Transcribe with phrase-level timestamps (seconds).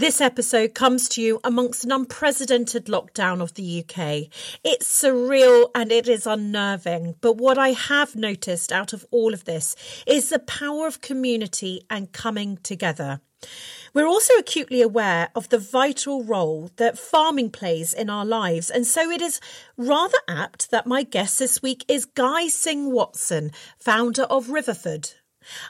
[0.00, 4.30] This episode comes to you amongst an unprecedented lockdown of the UK.
[4.64, 9.44] It's surreal and it is unnerving, but what I have noticed out of all of
[9.44, 9.76] this
[10.06, 13.20] is the power of community and coming together.
[13.92, 18.86] We're also acutely aware of the vital role that farming plays in our lives, and
[18.86, 19.38] so it is
[19.76, 25.12] rather apt that my guest this week is Guy Singh Watson, founder of Riverford.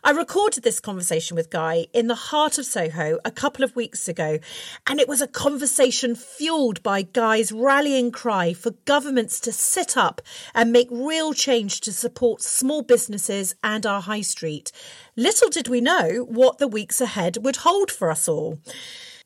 [0.03, 4.09] I recorded this conversation with Guy in the heart of Soho a couple of weeks
[4.09, 4.39] ago,
[4.87, 10.21] and it was a conversation fueled by Guy's rallying cry for governments to sit up
[10.55, 14.73] and make real change to support small businesses and our high street.
[15.17, 18.59] Little did we know what the weeks ahead would hold for us all.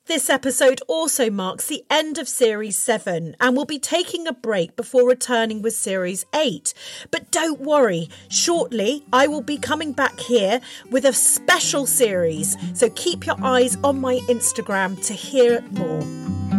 [0.07, 4.75] This episode also marks the end of Series 7 and we'll be taking a break
[4.75, 6.75] before returning with Series 8.
[7.09, 12.87] But don't worry, shortly I will be coming back here with a special series, so
[12.91, 16.54] keep your eyes on my Instagram to hear more.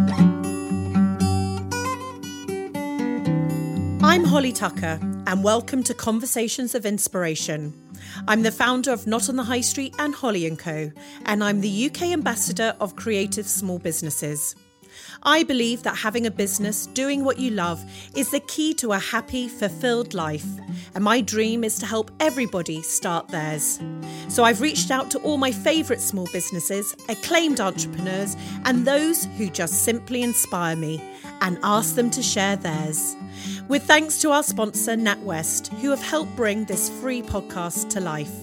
[4.17, 7.71] I'm Holly Tucker, and welcome to Conversations of Inspiration.
[8.27, 10.91] I'm the founder of Not on the High Street and Holly & Co,
[11.27, 14.55] and I'm the UK ambassador of Creative Small Businesses.
[15.23, 17.83] I believe that having a business, doing what you love,
[18.15, 20.45] is the key to a happy, fulfilled life.
[20.95, 23.79] And my dream is to help everybody start theirs.
[24.29, 29.49] So I've reached out to all my favourite small businesses, acclaimed entrepreneurs, and those who
[29.49, 31.01] just simply inspire me,
[31.41, 33.15] and asked them to share theirs.
[33.67, 38.33] With thanks to our sponsor, NatWest, who have helped bring this free podcast to life.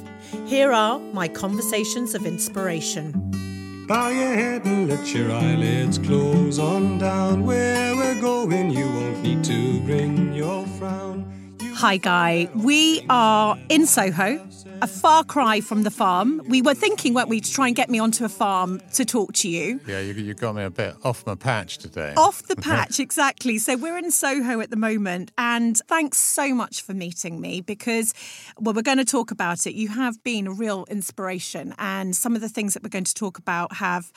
[0.46, 3.43] Here are my conversations of inspiration.
[3.86, 7.44] Bow your head and let your eyelids close on down.
[7.44, 11.33] Where we're going, you won't need to bring your frown.
[11.76, 12.48] Hi, Guy.
[12.54, 14.46] We are in Soho,
[14.80, 16.40] a far cry from the farm.
[16.48, 19.32] We were thinking, weren't we, to try and get me onto a farm to talk
[19.34, 19.80] to you.
[19.86, 22.14] Yeah, you, you got me a bit off my patch today.
[22.16, 23.58] Off the patch, exactly.
[23.58, 25.32] So we're in Soho at the moment.
[25.36, 28.14] And thanks so much for meeting me because,
[28.56, 29.74] well, we're going to talk about it.
[29.74, 31.74] You have been a real inspiration.
[31.78, 34.12] And some of the things that we're going to talk about have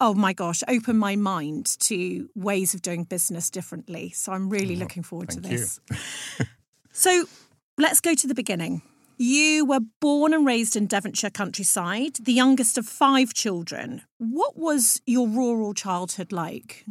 [0.00, 4.10] oh my gosh, open my mind to ways of doing business differently.
[4.10, 5.78] So I'm really oh, looking forward to this.
[6.92, 7.24] So
[7.78, 8.82] let's go to the beginning.
[9.16, 14.02] You were born and raised in Devonshire countryside, the youngest of five children.
[14.18, 16.84] What was your rural childhood like?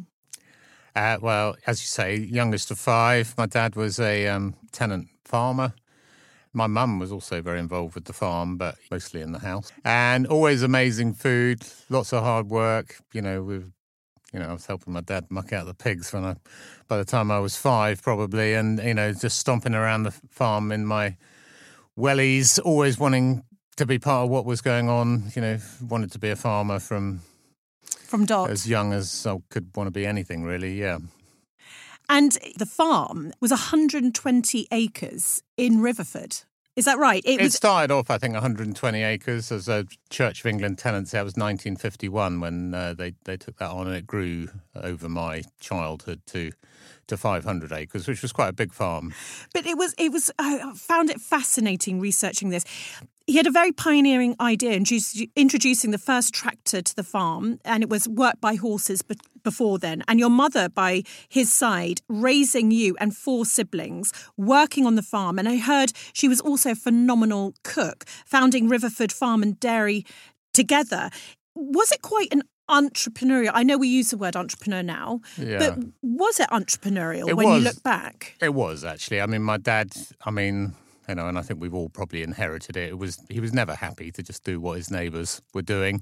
[0.95, 3.34] Uh, well, as you say, youngest of five.
[3.38, 5.73] My dad was a um, tenant farmer.
[6.53, 9.72] My mum was also very involved with the farm, but mostly in the house.
[9.85, 12.97] And always amazing food, lots of hard work.
[13.13, 13.72] You know, with
[14.34, 16.36] you know, I was helping my dad muck out the pigs when I,
[16.88, 20.72] by the time I was five, probably, and you know, just stomping around the farm
[20.72, 21.18] in my
[21.97, 23.44] wellies, always wanting
[23.78, 25.31] to be part of what was going on.
[25.36, 27.22] You know, wanted to be a farmer from
[27.84, 30.80] from dot as young as I could want to be anything, really.
[30.80, 31.00] Yeah.
[32.09, 36.44] And the farm was 120 acres in Riverford.
[36.76, 37.22] Is that right?
[37.26, 37.54] It, it was...
[37.54, 41.18] started off, I think, 120 acres as a Church of England tenancy.
[41.18, 45.44] That was 1951 when uh, they they took that on, and it grew over my
[45.60, 46.52] childhood to
[47.08, 49.14] to 500 acres, which was quite a big farm.
[49.54, 52.64] But it was it was I found it fascinating researching this
[53.31, 54.84] he had a very pioneering idea in
[55.38, 59.02] introducing the first tractor to the farm, and it was worked by horses
[59.42, 60.03] before then.
[60.09, 65.40] And your mother, by his side, raising you and four siblings, working on the farm.
[65.40, 70.06] And I heard she was also a phenomenal cook, founding Riverford Farm and Dairy
[70.53, 71.09] together.
[71.56, 73.52] Was it quite an entrepreneurial?
[73.53, 75.58] I know we use the word entrepreneur now, yeah.
[75.58, 78.36] but was it entrepreneurial it when was, you look back?
[78.42, 79.22] It was actually.
[79.22, 79.94] I mean, my dad,
[80.25, 80.74] I mean,
[81.12, 82.90] you know, and I think we've all probably inherited it.
[82.90, 86.02] It was he was never happy to just do what his neighbours were doing,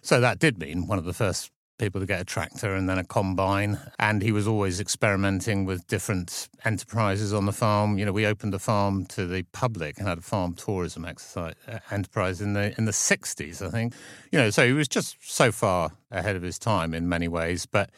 [0.00, 2.96] so that did mean one of the first people to get a tractor and then
[2.96, 3.78] a combine.
[3.98, 7.98] And he was always experimenting with different enterprises on the farm.
[7.98, 11.54] You know, we opened the farm to the public and had a farm tourism exercise,
[11.68, 13.92] uh, enterprise in the in the sixties, I think.
[14.32, 17.66] You know, so he was just so far ahead of his time in many ways,
[17.66, 17.90] but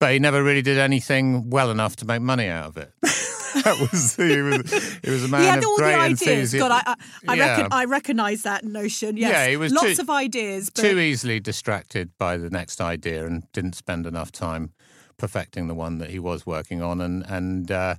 [0.00, 2.92] but he never really did anything well enough to make money out of it.
[3.62, 6.22] that was he was he was a man he had of all great the ideas.
[6.22, 6.68] enthusiasm.
[6.68, 6.94] God, I,
[7.28, 7.48] I, yeah.
[7.48, 9.16] reckon I recognise that notion.
[9.16, 9.30] Yes.
[9.30, 10.82] Yeah, he was lots too, of ideas, but...
[10.82, 14.72] too easily distracted by the next idea and didn't spend enough time
[15.16, 17.70] perfecting the one that he was working on, and and.
[17.70, 17.94] Uh,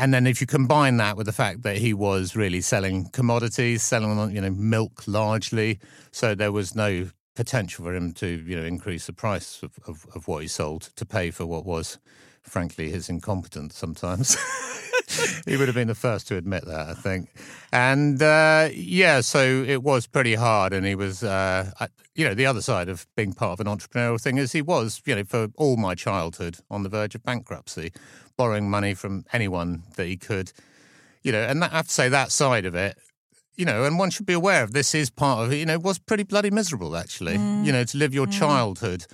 [0.00, 3.82] and then if you combine that with the fact that he was really selling commodities,
[3.82, 5.80] selling you know milk largely,
[6.12, 10.06] so there was no potential for him to you know increase the price of, of,
[10.14, 11.98] of what he sold to pay for what was
[12.48, 14.36] frankly his incompetence sometimes.
[15.46, 17.30] he would have been the first to admit that, I think.
[17.72, 20.72] And uh, yeah, so it was pretty hard.
[20.72, 23.66] And he was, uh, I, you know, the other side of being part of an
[23.66, 27.22] entrepreneurial thing is he was, you know, for all my childhood on the verge of
[27.22, 27.92] bankruptcy,
[28.36, 30.52] borrowing money from anyone that he could,
[31.22, 32.98] you know, and that, I have to say that side of it.
[33.56, 35.56] You know, and one should be aware of this is part of it.
[35.56, 37.36] You know, was pretty bloody miserable actually.
[37.36, 37.64] Mm.
[37.64, 38.32] You know, to live your mm.
[38.32, 39.04] childhood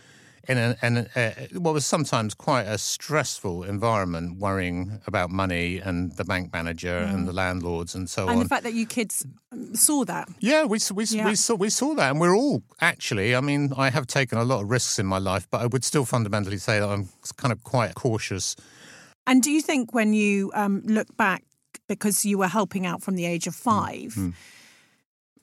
[0.49, 6.12] in an, an uh, what was sometimes quite a stressful environment, worrying about money and
[6.17, 7.12] the bank manager mm.
[7.12, 8.37] and the landlords and so and on.
[8.37, 9.26] And the fact that you kids
[9.75, 10.29] saw that.
[10.41, 11.26] Yeah, we we, yeah.
[11.26, 13.35] we saw we saw that, and we're all actually.
[13.35, 15.85] I mean, I have taken a lot of risks in my life, but I would
[15.85, 18.56] still fundamentally say that I'm kind of quite cautious.
[19.26, 21.44] And do you think when you um, look back,
[21.88, 24.14] because you were helping out from the age of five?
[24.14, 24.35] Mm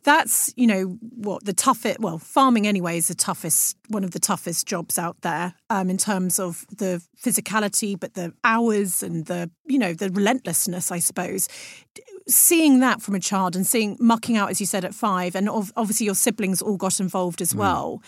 [0.04, 4.20] that's you know what the toughest well farming anyway is the toughest one of the
[4.20, 9.50] toughest jobs out there um, in terms of the physicality but the hours and the
[9.66, 11.48] you know the relentlessness i suppose.
[12.28, 15.50] Seeing that from a child and seeing mucking out as you said at five and
[15.50, 17.58] obviously your siblings all got involved as mm.
[17.58, 18.02] well.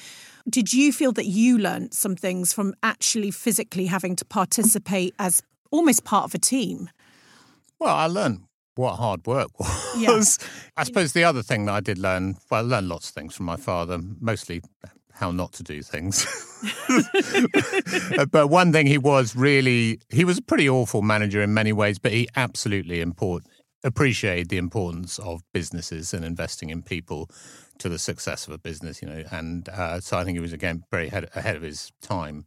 [0.47, 5.41] Did you feel that you learnt some things from actually physically having to participate as
[5.71, 6.89] almost part of a team?
[7.79, 8.43] Well i learned
[8.75, 10.39] what hard work was.
[10.41, 10.47] Yeah.
[10.77, 13.35] I suppose the other thing that I did learn, well, I learned lots of things
[13.35, 14.61] from my father, mostly
[15.13, 16.25] how not to do things.
[18.31, 21.99] but one thing he was really, he was a pretty awful manager in many ways,
[21.99, 23.43] but he absolutely import,
[23.83, 27.29] appreciated the importance of businesses and investing in people
[27.77, 29.23] to the success of a business, you know.
[29.31, 32.45] And uh, so I think he was, again, very ahead, ahead of his time.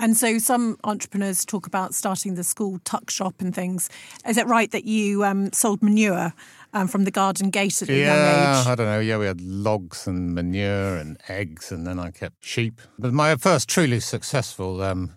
[0.00, 3.90] And so some entrepreneurs talk about starting the school tuck shop and things.
[4.26, 6.32] Is it right that you um, sold manure
[6.72, 8.66] um, from the garden gate at a yeah, young age?
[8.66, 9.00] I don't know.
[9.00, 12.80] Yeah, we had logs and manure and eggs, and then I kept sheep.
[12.98, 15.12] But my first truly successful um,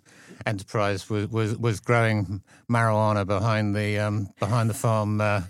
[0.45, 5.43] enterprise was, was, was growing marijuana behind the um, behind the farm uh,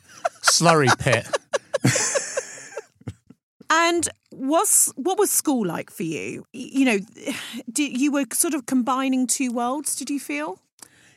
[0.43, 1.27] slurry pit.
[3.75, 6.45] And was what was school like for you?
[6.53, 6.99] You know,
[7.75, 9.95] you were sort of combining two worlds.
[9.95, 10.59] Did you feel?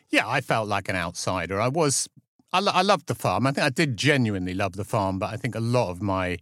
[0.08, 1.60] Yeah, I felt like an outsider.
[1.60, 2.08] I was.
[2.52, 3.46] I, I loved the farm.
[3.46, 6.38] I think I did genuinely love the farm, but I think a lot of my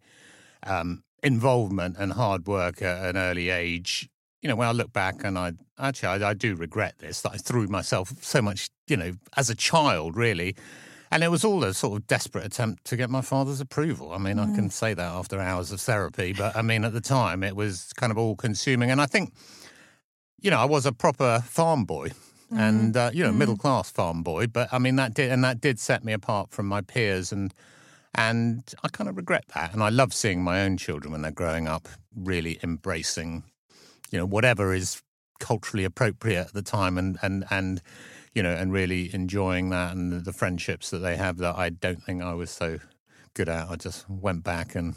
[0.62, 4.08] um, involvement and hard work at an early age
[4.44, 7.32] you know, when I look back and I actually I, I, do regret this that
[7.32, 10.54] I threw myself so much, you know, as a child, really,
[11.14, 14.12] and it was all a sort of desperate attempt to get my father's approval.
[14.12, 14.52] I mean, mm.
[14.52, 17.54] I can say that after hours of therapy, but I mean, at the time, it
[17.54, 18.90] was kind of all consuming.
[18.90, 19.32] And I think,
[20.42, 22.08] you know, I was a proper farm boy.
[22.52, 22.58] Mm.
[22.58, 23.36] And uh, you know, mm.
[23.36, 26.50] middle class farm boy, but I mean that did, and that did set me apart
[26.50, 27.54] from my peers, and
[28.14, 29.72] and I kind of regret that.
[29.72, 33.44] And I love seeing my own children when they're growing up really embracing,
[34.10, 35.00] you know, whatever is
[35.40, 37.80] culturally appropriate at the time, and and and
[38.34, 42.02] you know, and really enjoying that and the friendships that they have that I don't
[42.02, 42.78] think I was so
[43.34, 43.68] good at.
[43.68, 44.96] I just went back and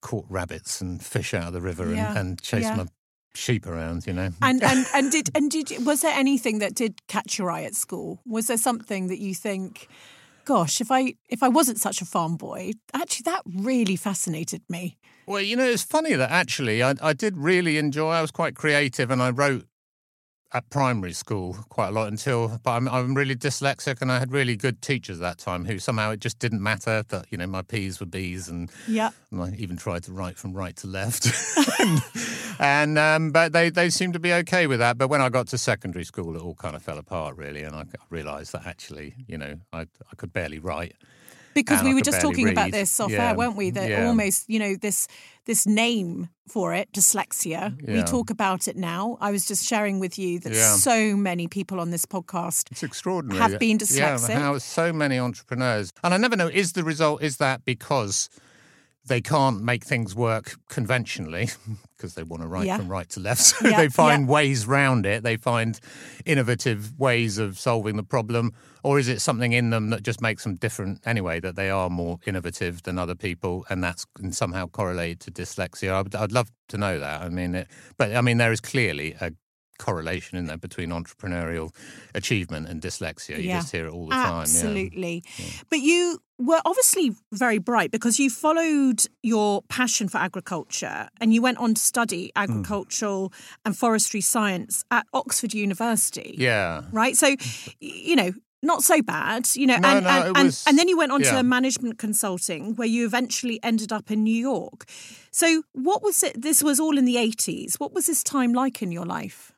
[0.00, 2.10] caught rabbits and fish out of the river yeah.
[2.10, 2.76] and, and chased yeah.
[2.76, 2.86] my
[3.34, 4.30] sheep around, you know.
[4.42, 7.74] And and and did and did was there anything that did catch your eye at
[7.74, 8.20] school?
[8.26, 9.88] Was there something that you think,
[10.44, 14.96] gosh, if I if I wasn't such a farm boy, actually that really fascinated me.
[15.26, 18.10] Well, you know, it's funny that actually I, I did really enjoy.
[18.10, 19.66] I was quite creative, and I wrote
[20.54, 24.32] at primary school quite a lot until, but I'm, I'm really dyslexic and I had
[24.32, 27.48] really good teachers at that time who somehow it just didn't matter that, you know,
[27.48, 29.10] my P's were B's and, yeah.
[29.32, 31.26] and I even tried to write from right to left.
[31.80, 32.00] and,
[32.60, 34.96] and um, but they, they seemed to be okay with that.
[34.96, 37.64] But when I got to secondary school, it all kind of fell apart really.
[37.64, 40.94] And I realised that actually, you know, I, I could barely write
[41.54, 42.52] because we were just talking read.
[42.52, 43.30] about this off yeah.
[43.30, 43.70] air, weren't we?
[43.70, 44.06] That yeah.
[44.06, 45.08] almost, you know, this
[45.46, 47.76] this name for it, dyslexia.
[47.86, 47.94] Yeah.
[47.94, 49.18] We talk about it now.
[49.20, 53.40] I was just sharing with you that so many people on this podcast it's extraordinary.
[53.40, 54.28] have been dyslexic.
[54.28, 55.92] Yeah, how so many entrepreneurs.
[56.02, 58.28] And I never know, is the result, is that because
[59.06, 61.50] they can't make things work conventionally
[61.96, 62.78] because they want to write yeah.
[62.78, 63.34] from right to left.
[63.54, 64.32] So yeah, they find yeah.
[64.32, 65.22] ways round it.
[65.22, 65.78] They find
[66.24, 68.52] innovative ways of solving the problem.
[68.82, 71.90] Or is it something in them that just makes them different anyway, that they are
[71.90, 75.92] more innovative than other people and that's somehow correlated to dyslexia?
[75.92, 77.22] I'd, I'd love to know that.
[77.22, 79.32] I mean, it, but I mean, there is clearly a
[79.78, 81.74] correlation in there between entrepreneurial
[82.14, 83.38] achievement and dyslexia.
[83.38, 84.42] You yeah, just hear it all the time.
[84.42, 85.22] Absolutely.
[85.36, 85.46] Yeah.
[85.70, 91.40] But you were obviously very bright because you followed your passion for agriculture and you
[91.40, 92.42] went on to study hmm.
[92.42, 93.56] agricultural mm.
[93.64, 96.34] and forestry science at Oxford University.
[96.36, 96.82] Yeah.
[96.92, 97.16] Right.
[97.16, 97.36] So,
[97.80, 98.32] you know,
[98.64, 101.12] not so bad, you know, no, and, no, and, and, was, and, then you went
[101.12, 101.36] on yeah.
[101.36, 104.86] to management consulting where you eventually ended up in New York.
[105.30, 106.40] So, what was it?
[106.40, 107.78] This was all in the 80s.
[107.78, 109.53] What was this time like in your life?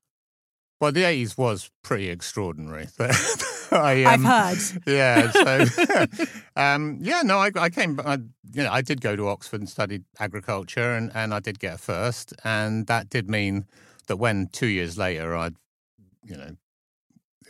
[0.81, 2.89] Well, the 80s was pretty extraordinary.
[3.73, 4.59] I, I've um, heard.
[4.87, 5.31] Yeah.
[5.31, 5.65] So,
[6.57, 7.99] um, yeah, no, I, I came.
[8.01, 8.19] I,
[8.53, 11.75] you know, I did go to Oxford and studied agriculture, and, and I did get
[11.75, 13.67] a first, and that did mean
[14.07, 15.55] that when two years later, I'd,
[16.25, 16.57] you know,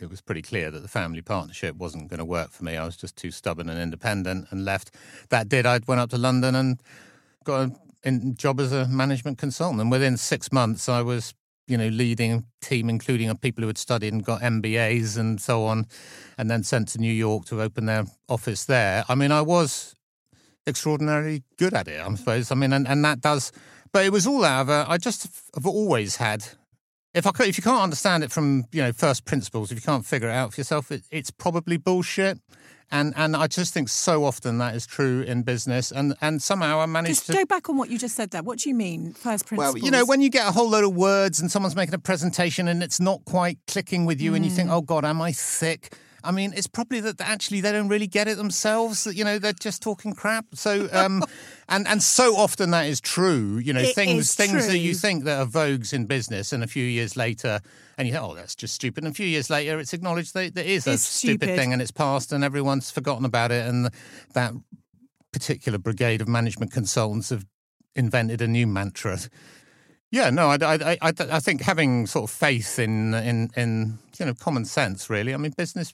[0.01, 2.77] it was pretty clear that the family partnership wasn't going to work for me.
[2.77, 4.91] I was just too stubborn and independent, and left.
[5.29, 5.65] That did.
[5.65, 6.81] I went up to London and
[7.43, 7.71] got a
[8.03, 11.33] in, job as a management consultant, and within six months, I was
[11.67, 15.85] you know, leading team, including people who had studied and got MBAs and so on,
[16.37, 19.03] and then sent to New York to open their office there.
[19.09, 19.95] I mean, I was
[20.65, 22.51] extraordinarily good at it, I suppose.
[22.51, 23.51] I mean, and, and that does,
[23.91, 26.45] but it was all out of a, I just have always had.
[27.13, 29.81] If I could, if you can't understand it from you know first principles, if you
[29.81, 32.39] can't figure it out for yourself, it, it's probably bullshit.
[32.89, 35.91] And and I just think so often that is true in business.
[35.91, 38.41] And and somehow I managed Just to go back on what you just said there.
[38.43, 39.73] What do you mean, first principles?
[39.75, 41.99] well, you know, when you get a whole load of words and someone's making a
[41.99, 44.55] presentation and it's not quite clicking with you, and you Mm.
[44.55, 45.93] think, "Oh God, am I thick?"
[46.27, 49.07] I mean, it's probably that actually they don't really get it themselves.
[49.07, 50.45] You know they're just talking crap.
[50.53, 51.23] So, um,
[51.69, 53.57] and and so often that is true.
[53.57, 56.67] You know, It things things that you think that are vogues in business, and a
[56.67, 57.61] few years later,
[57.97, 60.53] and you think, "Oh, that's just stupid." And a few years later, it's acknowledged that
[60.55, 61.55] that is a It's stupid stupid.
[61.57, 63.89] thing, and it's passed, and everyone's forgotten about it, and
[64.33, 64.53] that
[65.31, 67.45] particular brigade of management consultants have
[67.95, 69.17] invented a new mantra.
[70.09, 74.25] Yeah, no, I, I, I, I think having sort of faith in, in, in, you
[74.25, 75.33] know, common sense, really.
[75.33, 75.93] I mean, business,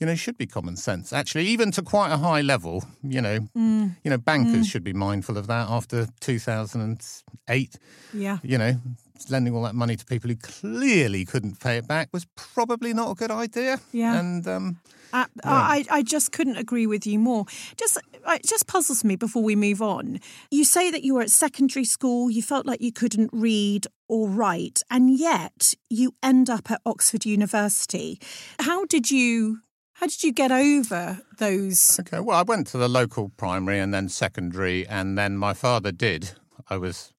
[0.00, 2.84] you know, should be common sense, actually, even to quite a high level.
[3.02, 3.96] You know, Mm.
[4.02, 7.76] you know, bankers should be mindful of that after 2008.
[8.14, 8.38] yeah.
[8.42, 8.80] You know,
[9.28, 13.10] lending all that money to people who clearly couldn't pay it back was probably not
[13.10, 13.80] a good idea.
[13.92, 14.18] Yeah.
[14.18, 14.78] And, um,
[15.12, 17.44] Uh, I, I just couldn't agree with you more.
[17.76, 20.20] Just it just puzzles me before we move on.
[20.52, 24.28] You say that you were at secondary school, you felt like you couldn't read or
[24.28, 28.20] write, and yet you end up at Oxford University.
[28.60, 29.60] How did you
[30.00, 33.92] how did you get over those Okay, well, I went to the local primary and
[33.92, 36.30] then secondary, and then my father did.
[36.70, 37.12] I was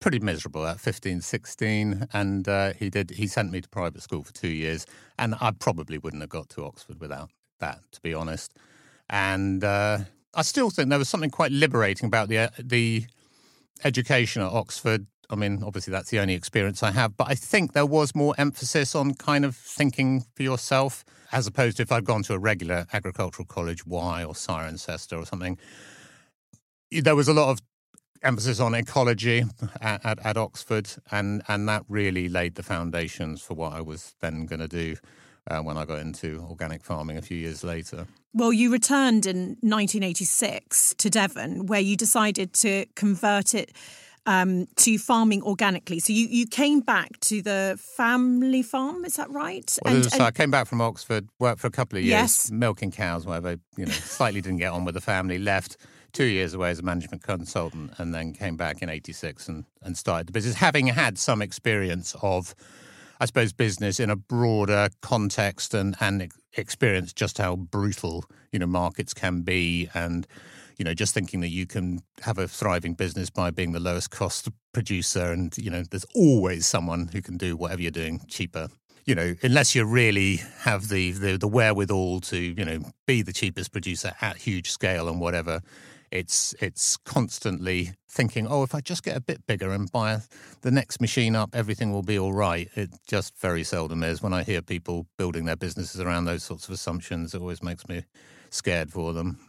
[0.00, 3.10] pretty miserable at 15, 16, and uh, he did.
[3.10, 4.86] He sent me to private school for two years,
[5.18, 7.28] and I probably wouldn't have got to Oxford without
[7.60, 8.56] that, to be honest.
[9.10, 9.98] And uh,
[10.32, 13.04] I still think there was something quite liberating about the the
[13.84, 15.06] education at Oxford.
[15.30, 18.34] I mean, obviously that's the only experience I have, but I think there was more
[18.38, 22.38] emphasis on kind of thinking for yourself, as opposed to if I'd gone to a
[22.38, 25.58] regular agricultural college, Wye or Cirencester or something.
[26.90, 27.60] There was a lot of
[28.22, 29.44] emphasis on ecology
[29.80, 34.14] at, at, at Oxford, and and that really laid the foundations for what I was
[34.20, 34.96] then going to do
[35.50, 38.06] uh, when I got into organic farming a few years later.
[38.32, 43.72] Well, you returned in 1986 to Devon, where you decided to convert it
[44.26, 46.00] um, to farming organically.
[46.00, 49.76] So you, you came back to the family farm, is that right?
[49.84, 52.50] Well, so I came back from Oxford, worked for a couple of years, Yes.
[52.50, 53.56] milking cows, whatever.
[53.76, 55.38] You know, slightly didn't get on with the family.
[55.38, 55.76] Left
[56.12, 59.96] two years away as a management consultant, and then came back in '86 and and
[59.98, 62.54] started the business, having had some experience of.
[63.20, 68.58] I suppose business in a broader context and and ex- experience just how brutal you
[68.58, 70.26] know markets can be and
[70.78, 74.10] you know just thinking that you can have a thriving business by being the lowest
[74.10, 78.68] cost producer and you know there's always someone who can do whatever you're doing cheaper
[79.04, 83.32] you know unless you really have the the, the wherewithal to you know be the
[83.32, 85.60] cheapest producer at huge scale and whatever
[86.14, 90.20] it's it's constantly thinking, oh, if I just get a bit bigger and buy
[90.62, 92.68] the next machine up, everything will be all right.
[92.76, 94.22] It just very seldom is.
[94.22, 97.88] When I hear people building their businesses around those sorts of assumptions, it always makes
[97.88, 98.04] me
[98.50, 99.40] scared for them.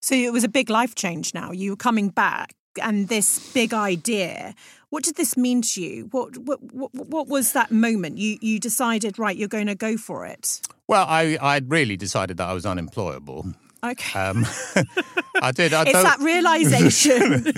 [0.00, 1.52] So it was a big life change now.
[1.52, 4.54] You were coming back and this big idea.
[4.90, 6.08] What did this mean to you?
[6.10, 8.18] What what what, what was that moment?
[8.18, 10.60] You you decided right, you're going to go for it.
[10.86, 13.52] Well, I I'd really decided that I was unemployable.
[13.84, 14.18] Okay.
[14.18, 14.46] Um,
[15.42, 15.72] I did.
[15.72, 17.52] I it's don't- that realization.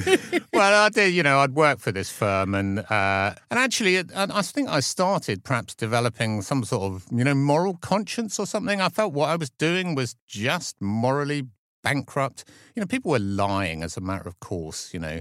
[0.52, 1.14] well, I did.
[1.14, 5.44] You know, I'd worked for this firm, and uh, and actually, I think I started
[5.44, 8.80] perhaps developing some sort of you know moral conscience or something.
[8.80, 11.44] I felt what I was doing was just morally
[11.88, 12.44] bankrupt.
[12.74, 14.92] You know, people were lying as a matter of course.
[14.94, 15.20] You know,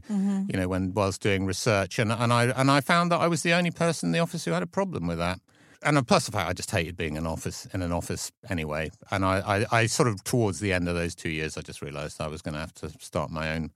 [0.50, 3.42] you know when whilst doing research, and and I and I found that I was
[3.42, 5.40] the only person in the office who had a problem with that.
[5.84, 8.90] And plus the fact I just hated being in office in an office anyway.
[9.12, 9.36] And I,
[9.72, 12.28] I, I sort of towards the end of those two years, I just realised I
[12.28, 13.70] was going to have to start my own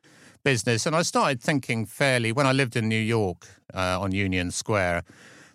[0.43, 0.85] business.
[0.87, 5.03] And I started thinking fairly when I lived in New York uh, on Union Square.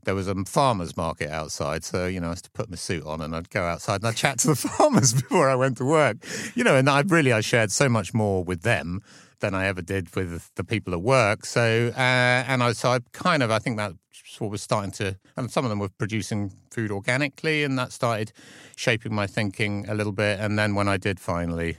[0.06, 3.04] There was a farmers market outside, so you know I used to put my suit
[3.04, 5.84] on and I'd go outside and I'd chat to the farmers before I went to
[5.84, 6.18] work.
[6.54, 9.02] You know, and I really I shared so much more with them
[9.40, 11.44] than I ever did with the people at work.
[11.44, 13.92] So, uh, and I, so I kind of, I think that
[14.38, 18.32] what was starting to, and some of them were producing food organically, and that started
[18.76, 20.40] shaping my thinking a little bit.
[20.40, 21.78] And then when I did finally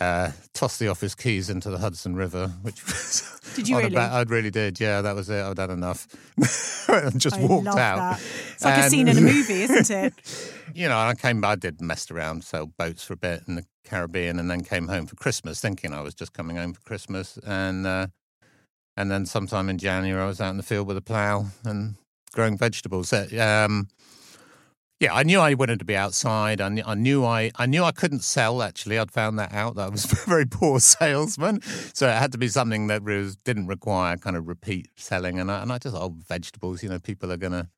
[0.00, 3.96] uh, toss the office keys into the Hudson River, which was did you really?
[3.96, 4.78] I really did.
[4.78, 5.42] Yeah, that was it.
[5.42, 6.06] I'd had enough.
[6.88, 7.96] and just I walked out.
[7.96, 8.20] That.
[8.52, 10.52] It's like a scene in a movie, isn't it?
[10.74, 13.64] you know, I came, I did messed around, sailed boats for a bit in the
[13.84, 17.38] Caribbean, and then came home for Christmas, thinking I was just coming home for Christmas,
[17.46, 18.08] and uh,
[18.96, 21.96] and then sometime in January, I was out in the field with a plough and
[22.32, 23.12] growing vegetables.
[23.12, 23.88] Um,
[24.98, 26.60] yeah, I knew I wanted to be outside.
[26.60, 28.62] I knew, I knew I, I knew I couldn't sell.
[28.62, 29.74] Actually, I'd found that out.
[29.74, 31.60] That I was a very poor salesman,
[31.92, 35.38] so it had to be something that was, didn't require kind of repeat selling.
[35.38, 37.68] And I, and I just oh vegetables, you know, people are gonna.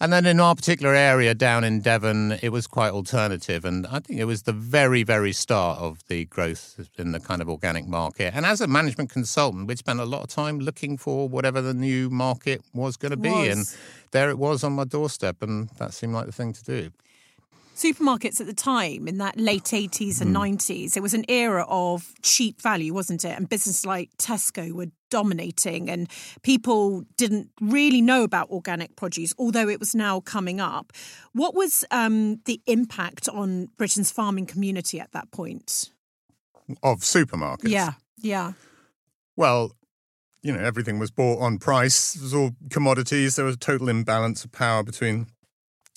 [0.00, 3.98] And then in our particular area down in Devon, it was quite alternative, and I
[3.98, 7.88] think it was the very, very start of the growth in the kind of organic
[7.88, 8.32] market.
[8.32, 11.74] And as a management consultant, we'd spent a lot of time looking for whatever the
[11.74, 13.66] new market was going to be, and
[14.12, 16.92] there it was on my doorstep, and that seemed like the thing to do.
[17.78, 20.36] Supermarkets at the time, in that late 80s and Hmm.
[20.42, 23.36] 90s, it was an era of cheap value, wasn't it?
[23.36, 26.08] And businesses like Tesco were dominating, and
[26.42, 30.92] people didn't really know about organic produce, although it was now coming up.
[31.32, 35.90] What was um, the impact on Britain's farming community at that point?
[36.82, 38.52] Of supermarkets, Yeah, yeah.
[39.36, 39.70] Well,
[40.42, 42.16] you know, everything was bought on price.
[42.16, 43.36] It was all commodities.
[43.36, 45.28] There was a total imbalance of power between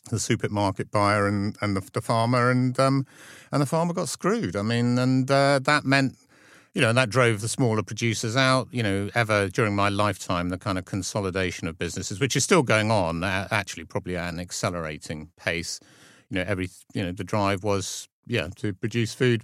[0.10, 3.06] the supermarket buyer and, and the, the farmer, and um,
[3.52, 4.56] and the farmer got screwed.
[4.56, 6.18] I mean, and uh, that meant,
[6.74, 8.68] you know, that drove the smaller producers out.
[8.72, 12.64] You know, ever during my lifetime, the kind of consolidation of businesses, which is still
[12.64, 15.80] going on, actually probably at an accelerating pace.
[16.30, 19.44] You know, every you know the drive was yeah to produce food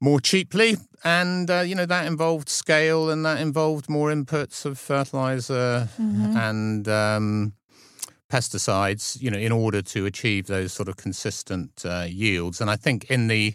[0.00, 4.78] more cheaply, and uh, you know that involved scale, and that involved more inputs of
[4.78, 7.52] fertilizer and um,
[8.30, 9.20] pesticides.
[9.20, 12.60] You know, in order to achieve those sort of consistent uh, yields.
[12.60, 13.54] And I think in the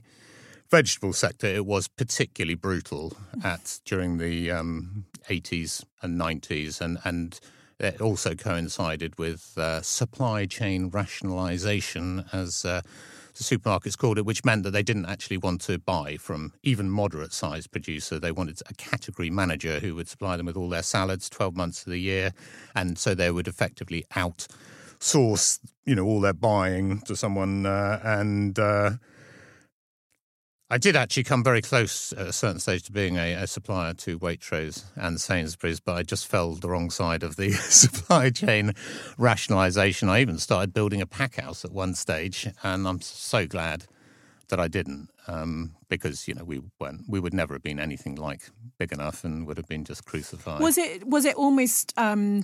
[0.69, 7.39] vegetable sector, it was particularly brutal at during the um, 80s and 90s, and and
[7.79, 12.81] it also coincided with uh, supply chain rationalization, as uh,
[13.35, 16.89] the supermarkets called it, which meant that they didn't actually want to buy from even
[16.89, 18.17] moderate sized producer.
[18.17, 21.85] They wanted a category manager who would supply them with all their salads 12 months
[21.85, 22.31] of the year.
[22.75, 24.05] And so they would effectively
[24.99, 27.65] outsource, you know, all their buying to someone.
[27.65, 28.91] Uh, and uh,
[30.69, 33.93] I did actually come very close at a certain stage to being a, a supplier
[33.93, 38.73] to Waitrose and Sainsbury's, but I just fell the wrong side of the supply chain
[39.17, 40.09] rationalisation.
[40.09, 43.85] I even started building a pack house at one stage, and I'm so glad
[44.49, 48.15] that I didn't, um, because you know we weren't, we would never have been anything
[48.15, 48.41] like
[48.77, 50.61] big enough, and would have been just crucified.
[50.61, 52.43] Was it was it almost um,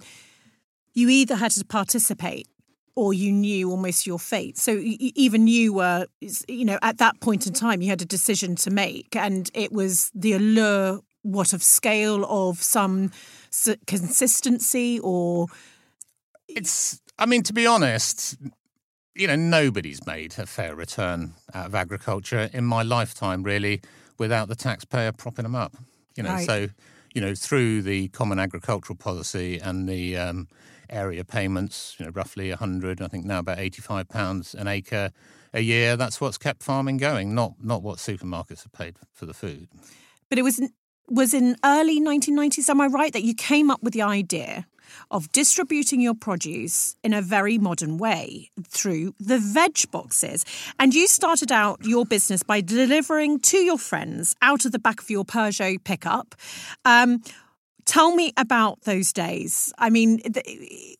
[0.93, 2.47] you either had to participate
[2.95, 4.57] or you knew almost your fate.
[4.57, 6.07] So even you were,
[6.47, 9.71] you know, at that point in time, you had a decision to make, and it
[9.71, 13.11] was the allure, what of scale of some
[13.87, 15.47] consistency or
[16.47, 18.37] It's, I mean, to be honest,
[19.15, 23.81] you know, nobody's made a fair return out of agriculture in my lifetime, really,
[24.17, 25.75] without the taxpayer propping them up.
[26.15, 26.45] You know, Right.
[26.45, 26.67] so,
[27.13, 30.47] you know, through the common agricultural policy and the um,
[30.91, 35.11] area payments, you know, roughly 100, I think now about 85 pounds an acre
[35.53, 39.33] a year, that's what's kept farming going, not not what supermarkets have paid for the
[39.33, 39.67] food.
[40.29, 40.61] but it was
[41.07, 44.65] was in early 1990s am i right that you came up with the idea
[45.09, 50.45] of distributing your produce in a very modern way through the veg boxes
[50.79, 55.01] and you started out your business by delivering to your friends out of the back
[55.01, 56.35] of your peugeot pickup
[56.85, 57.21] um,
[57.85, 60.19] tell me about those days i mean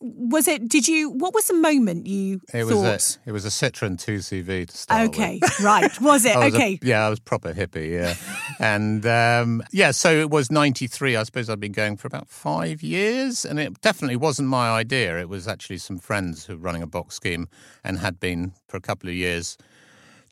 [0.00, 3.44] was it did you what was the moment you It thought was a, it was
[3.44, 5.08] a Citroen 2CV to start with.
[5.18, 8.14] okay right was it was a- okay yeah, I was proper hippie, yeah.
[8.58, 11.16] and um, yeah, so it was 93.
[11.16, 13.44] I suppose I'd been going for about five years.
[13.44, 15.18] And it definitely wasn't my idea.
[15.20, 17.48] It was actually some friends who were running a box scheme
[17.84, 19.56] and had been for a couple of years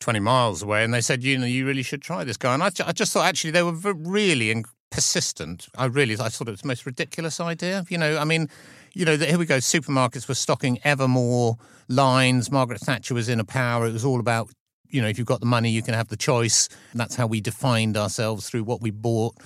[0.01, 0.83] 20 miles away.
[0.83, 2.55] And they said, you know, you really should try this guy.
[2.55, 5.69] And I, I just thought actually they were really in- persistent.
[5.77, 7.85] I really, I thought it was the most ridiculous idea.
[7.89, 8.49] You know, I mean,
[8.93, 9.59] you know, here we go.
[9.59, 11.57] Supermarkets were stocking ever more
[11.89, 12.51] lines.
[12.51, 13.87] Margaret Thatcher was in a power.
[13.87, 14.51] It was all about
[14.93, 16.69] you know, if you've got the money, you can have the choice.
[16.91, 19.37] And that's how we defined ourselves through what we bought.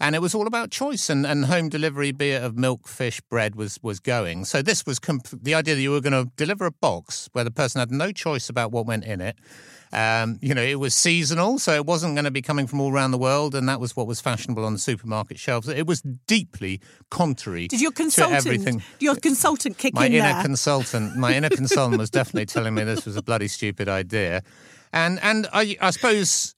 [0.00, 3.20] and it was all about choice and, and home delivery, be it of milk, fish,
[3.22, 4.44] bread, was was going.
[4.44, 7.44] So this was comp- the idea that you were going to deliver a box where
[7.44, 9.36] the person had no choice about what went in it.
[9.92, 12.90] Um, you know, it was seasonal, so it wasn't going to be coming from all
[12.90, 15.68] around the world, and that was what was fashionable on the supermarket shelves.
[15.68, 18.82] It was deeply contrary Did your to consultant, everything.
[19.00, 20.42] your consultant kick My in inner there?
[20.42, 24.42] consultant, my inner consultant was definitely telling me this was a bloody stupid idea,
[24.94, 26.54] and and I, I suppose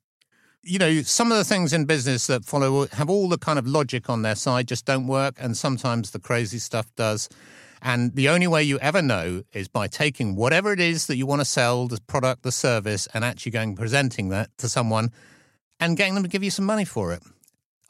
[0.62, 3.66] you know some of the things in business that follow have all the kind of
[3.66, 7.28] logic on their side just don't work, and sometimes the crazy stuff does.
[7.86, 11.26] And the only way you ever know is by taking whatever it is that you
[11.26, 15.10] want to sell, the product, the service, and actually going presenting that to someone
[15.78, 17.22] and getting them to give you some money for it.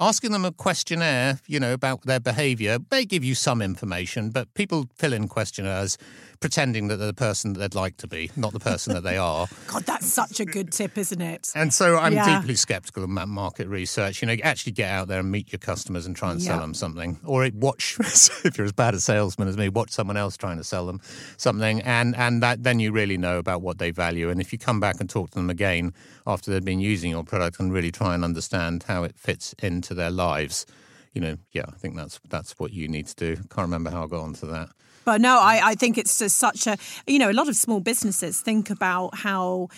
[0.01, 4.53] Asking them a questionnaire, you know, about their behavior may give you some information, but
[4.55, 5.97] people fill in questionnaires
[6.40, 9.16] pretending that they're the person that they'd like to be, not the person that they
[9.16, 9.47] are.
[9.66, 11.51] God, that's such a good tip, isn't it?
[11.55, 12.40] And so I'm Yeah.
[12.40, 14.23] deeply skeptical of ma- market research.
[14.23, 16.75] You know, actually get out there and meet your customers and try and sell them
[16.75, 17.18] something.
[17.25, 17.97] Or watch,
[18.44, 21.01] if you're as bad a salesman as me, watch someone else trying to sell them
[21.37, 21.81] something.
[21.83, 24.31] And, and that, then you really know about what they value.
[24.31, 25.92] And if you come back and talk to them again
[26.27, 29.94] after they've been using your product and really try and understand how it fits into
[29.94, 30.66] their lives,
[31.12, 33.37] you know, yeah, I think that's that's what you need to do.
[33.37, 34.70] Can't remember how I got onto that.
[35.05, 37.81] But no, I, I think it's just such a, you know, a lot of small
[37.81, 39.69] businesses think about how,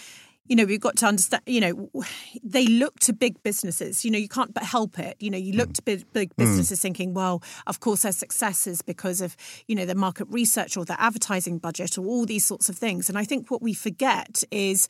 [0.47, 1.91] you know, we've got to understand, you know,
[2.45, 4.05] they look to big businesses.
[4.05, 5.17] You know, you can't but help it.
[5.19, 5.75] You know, you look mm.
[5.75, 6.37] to big, big mm.
[6.37, 9.37] businesses thinking, well, of course, their success is because of,
[9.67, 13.09] you know, their market research or their advertising budget or all these sorts of things.
[13.09, 14.87] And I think what we forget is,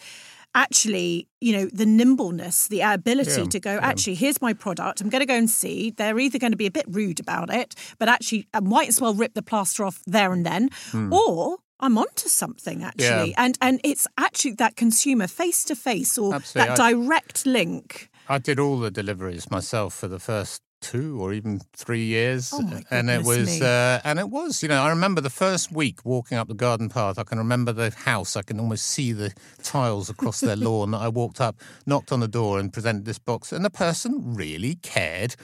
[0.57, 5.01] actually, you know, the nimbleness, the ability Yeah, to go, actually, here's my product.
[5.01, 5.91] I'm going to go and see.
[5.91, 9.01] They're either going to be a bit rude about it, but actually, I might as
[9.01, 11.13] well rip the plaster off there and then, hmm.
[11.13, 13.31] or I'm onto something actually.
[13.31, 13.45] Yeah.
[13.45, 16.69] And and it's actually that consumer face to face or Absolutely.
[16.69, 18.09] that direct link.
[18.29, 22.61] I did all the deliveries myself for the first two or even three years, Oh,
[22.91, 26.39] and it was uh, and it was you know I remember the first week walking
[26.39, 27.19] up the garden path.
[27.19, 28.37] I can remember the house.
[28.37, 30.95] I can almost see the tiles across their lawn.
[30.95, 34.77] I walked up, knocked on the door, and presented this box, and the person really
[34.77, 35.35] cared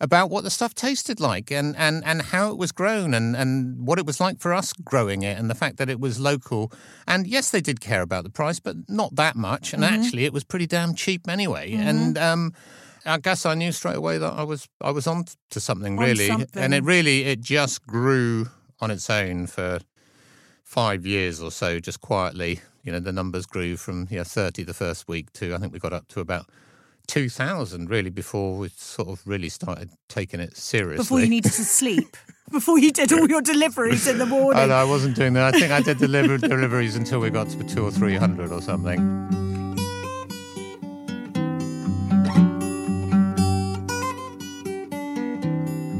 [0.00, 3.84] about what the stuff tasted like and, and, and how it was grown and, and
[3.84, 6.70] what it was like for us growing it and the fact that it was local.
[7.08, 9.72] And yes, they did care about the price, but not that much.
[9.72, 9.94] And Mm-hmm.
[10.04, 11.72] actually, it was pretty damn cheap anyway.
[11.74, 12.52] And um,
[13.08, 16.26] I guess I knew straight away that I was I was on to something really,
[16.26, 16.62] something.
[16.62, 18.48] and it really it just grew
[18.80, 19.80] on its own for
[20.62, 22.60] five years or so, just quietly.
[22.84, 25.78] You know, the numbers grew from yeah thirty the first week to I think we
[25.78, 26.46] got up to about.
[27.08, 30.98] 2000 really before we sort of really started taking it seriously.
[30.98, 32.18] Before you needed to sleep,
[32.52, 34.62] before you did all your deliveries in the morning.
[34.62, 35.54] Oh, no, I wasn't doing that.
[35.54, 38.60] I think I did deliver, deliveries until we got to two or three hundred or
[38.60, 39.67] something.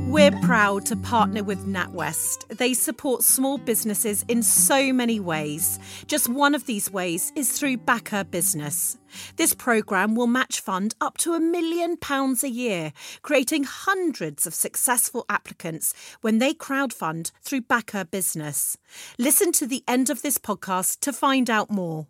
[0.08, 2.56] We're proud to partner with NatWest.
[2.56, 5.78] They support small businesses in so many ways.
[6.06, 8.96] Just one of these ways is through Back Her Business.
[9.36, 14.54] This programme will match fund up to a million pounds a year, creating hundreds of
[14.54, 15.92] successful applicants
[16.22, 18.78] when they crowdfund through Back Her Business.
[19.18, 22.06] Listen to the end of this podcast to find out more.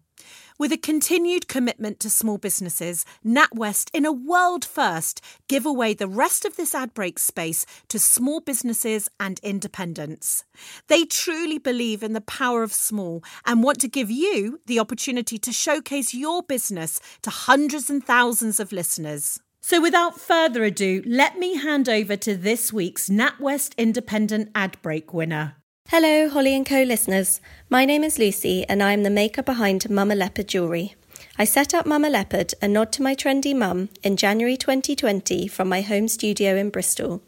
[0.60, 6.08] With a continued commitment to small businesses, NatWest, in a world first, give away the
[6.08, 10.42] rest of this ad break space to small businesses and independents.
[10.88, 15.38] They truly believe in the power of small and want to give you the opportunity
[15.38, 19.38] to showcase your business to hundreds and thousands of listeners.
[19.60, 25.14] So, without further ado, let me hand over to this week's NatWest Independent Ad Break
[25.14, 25.54] winner.
[25.90, 27.40] Hello, Holly and Co listeners.
[27.70, 30.96] My name is Lucy, and I'm the maker behind Mama Leopard Jewellery.
[31.38, 35.66] I set up Mama Leopard, a nod to my trendy mum, in January 2020 from
[35.66, 37.22] my home studio in Bristol.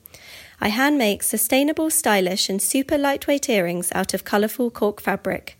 [0.61, 5.57] I hand make sustainable, stylish, and super lightweight earrings out of colourful cork fabric.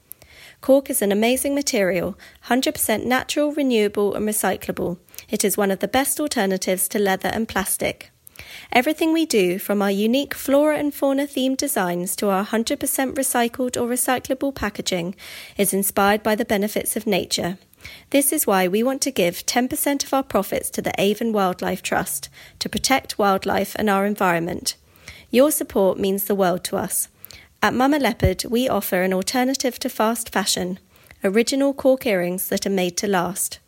[0.61, 4.99] Cork is an amazing material, 100% natural, renewable, and recyclable.
[5.31, 8.11] It is one of the best alternatives to leather and plastic.
[8.73, 12.77] Everything we do, from our unique flora and fauna themed designs to our 100%
[13.15, 15.17] recycled or recyclable packaging,
[15.57, 17.59] is inspired by the benefits of nature.
[18.11, 21.83] This is why we want to give 10% of our profits to the Avon Wildlife
[21.83, 22.29] Trust
[22.61, 24.77] to protect wildlife and our environment.
[25.31, 27.09] Your support means the world to us.
[27.63, 30.79] At Mama Leopard, we offer an alternative to fast fashion
[31.23, 33.59] original cork earrings that are made to last.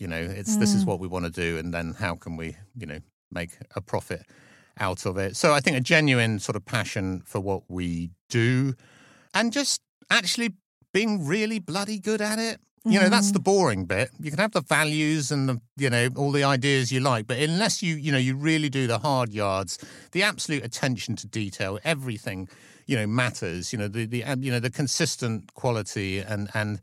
[0.03, 0.59] You know, it's mm.
[0.59, 0.89] this is mm.
[0.89, 2.99] what we want to do, and then how can we, you know,
[3.31, 4.23] make a profit
[4.81, 5.37] out of it?
[5.37, 8.75] So I think a genuine sort of passion for what we do,
[9.33, 10.55] and just actually
[10.93, 12.59] being really bloody good at it.
[12.85, 13.45] You know, that's the mm.
[13.45, 14.11] boring bit.
[14.19, 17.39] You can have the values and the, you know, all the ideas you like, but
[17.39, 19.79] unless you, you know, you really do the hard yards,
[20.11, 22.49] the absolute attention to detail, everything,
[22.87, 23.73] you know, matters.
[23.73, 26.81] You know, the, the, you know, the consistent quality and, and,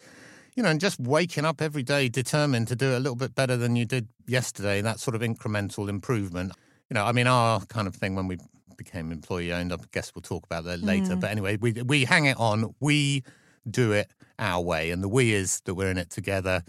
[0.56, 3.36] you know, and just waking up every day determined to do it a little bit
[3.36, 6.54] better than you did yesterday, that sort of incremental improvement.
[6.90, 8.38] You know, I mean, our kind of thing when we
[8.78, 11.16] became employee owned, I guess we'll talk about that later.
[11.16, 11.22] Mm.
[11.22, 13.24] But anyway, we, we hang it on, we
[13.70, 14.10] do it
[14.40, 14.90] our way.
[14.90, 16.64] And the we is that we're in it together.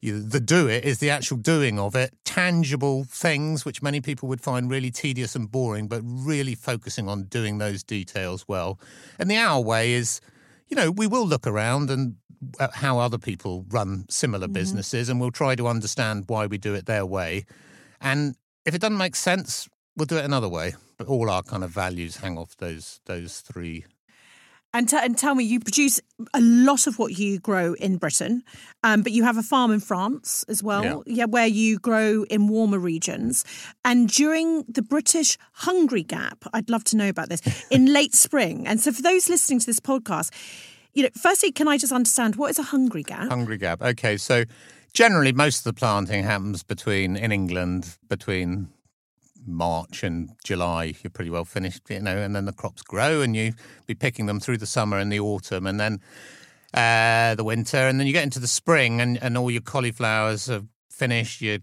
[0.00, 4.28] You, the do it is the actual doing of it, tangible things, which many people
[4.28, 8.78] would find really tedious and boring, but really focusing on doing those details well.
[9.18, 10.20] And the our way is,
[10.68, 12.16] you know, we will look around and
[12.72, 14.54] how other people run similar mm-hmm.
[14.54, 17.46] businesses and we'll try to understand why we do it their way.
[18.00, 20.74] And if it doesn't make sense, we'll do it another way.
[20.96, 23.84] But all our kind of values hang off those those three
[24.74, 26.00] and, t- and tell me, you produce
[26.34, 28.42] a lot of what you grow in Britain,
[28.82, 31.14] um, but you have a farm in France as well, yeah.
[31.14, 33.44] yeah, where you grow in warmer regions.
[33.84, 38.66] And during the British Hungry Gap, I'd love to know about this in late spring.
[38.66, 40.30] And so, for those listening to this podcast,
[40.92, 43.28] you know, firstly, can I just understand what is a hungry gap?
[43.28, 43.80] Hungry gap.
[43.80, 44.44] Okay, so
[44.92, 48.68] generally most of the planting happens between in England between
[49.46, 50.94] March and July.
[51.02, 53.52] You're pretty well finished, you know, and then the crops grow, and you
[53.86, 56.00] be picking them through the summer and the autumn, and then
[56.72, 60.50] uh, the winter, and then you get into the spring, and, and all your cauliflowers
[60.50, 61.40] are finished.
[61.40, 61.58] Your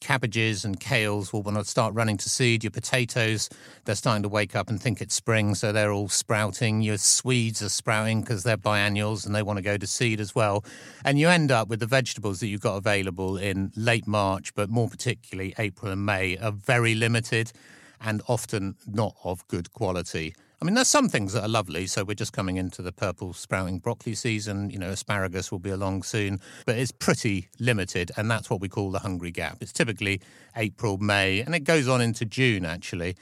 [0.00, 2.64] cabbages and kales will want to start running to seed.
[2.64, 3.48] Your potatoes,
[3.84, 6.82] they're starting to wake up and think it's spring, so they're all sprouting.
[6.82, 10.34] Your Swedes are sprouting because they're biennials and they want to go to seed as
[10.34, 10.64] well.
[11.04, 14.70] And you end up with the vegetables that you've got available in late March, but
[14.70, 17.52] more particularly April and May, are very limited
[18.00, 20.34] and often not of good quality.
[20.60, 21.86] I mean, there's some things that are lovely.
[21.86, 24.70] So we're just coming into the purple sprouting broccoli season.
[24.70, 28.10] You know, asparagus will be along soon, but it's pretty limited.
[28.16, 29.58] And that's what we call the hungry gap.
[29.60, 30.20] It's typically
[30.56, 33.14] April, May, and it goes on into June, actually.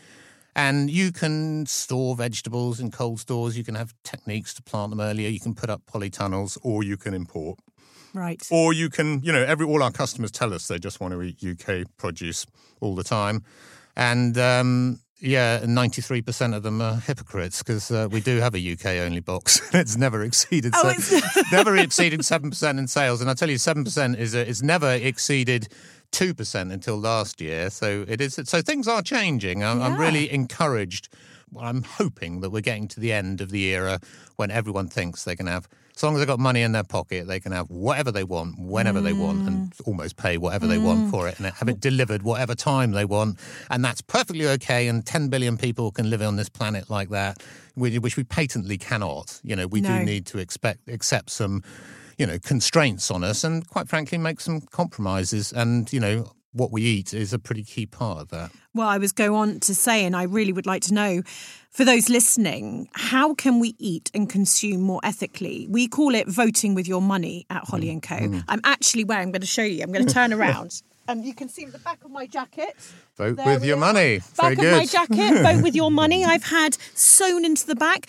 [0.55, 3.59] And you can store vegetables in cold stores.
[3.59, 5.29] You can have techniques to plant them earlier.
[5.29, 7.59] You can put up polytunnels or you can import.
[8.15, 8.43] Right.
[8.51, 11.21] Or you can, you know, every all our customers tell us they just want to
[11.21, 12.47] eat UK produce
[12.81, 13.45] all the time.
[13.95, 18.87] And um, yeah, 93% of them are hypocrites because uh, we do have a UK
[19.07, 19.61] only box.
[19.75, 23.21] it's never exceeded oh, it's never exceeded 7% in sales.
[23.21, 25.69] And I tell you, 7% is, a, is never exceeded
[26.13, 27.71] 2% until last year.
[27.71, 28.39] So it is.
[28.45, 29.65] So things are changing.
[29.65, 29.87] I'm, yeah.
[29.87, 31.09] I'm really encouraged.
[31.51, 34.01] Well, I'm hoping that we're getting to the end of the era
[34.37, 37.27] when everyone thinks they can have as long as they've got money in their pocket,
[37.27, 39.05] they can have whatever they want, whenever mm.
[39.05, 39.87] they want, and mm.
[39.87, 40.71] almost pay whatever mm.
[40.71, 41.11] they want mm.
[41.11, 43.39] for it and have it delivered whatever time they want.
[43.71, 44.89] And that's perfectly okay.
[44.89, 47.43] And 10 billion people can live on this planet like that,
[47.77, 49.41] which we patently cannot.
[49.43, 49.99] You know, we no.
[49.99, 51.63] do need to expect accept some
[52.19, 56.27] you know constraints on us and quite frankly make some compromises and you know
[56.57, 58.51] what we eat is a pretty key part of that.
[58.75, 61.23] Well, I was go on to say, and I really would like to know
[61.71, 65.67] for those listening, how can we eat and consume more ethically?
[65.69, 68.17] We call it voting with your money at Holly and Co.
[68.17, 68.45] Mm.
[68.49, 69.29] I'm actually wearing.
[69.29, 69.83] I'm going to show you.
[69.83, 70.83] I'm going to turn around.
[71.09, 72.75] and you can see the back of my jacket.
[73.17, 73.81] Vote there with your are.
[73.81, 74.21] money.
[74.37, 75.43] Back Very of my jacket.
[75.43, 76.25] vote with your money.
[76.25, 78.07] I've had sewn into the back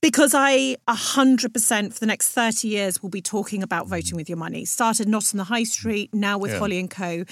[0.00, 3.90] Because I 100% for the next 30 years will be talking about mm.
[3.90, 4.64] voting with your money.
[4.64, 6.58] Started not on the high street, now with Yeah.
[6.58, 7.24] Holly and Co.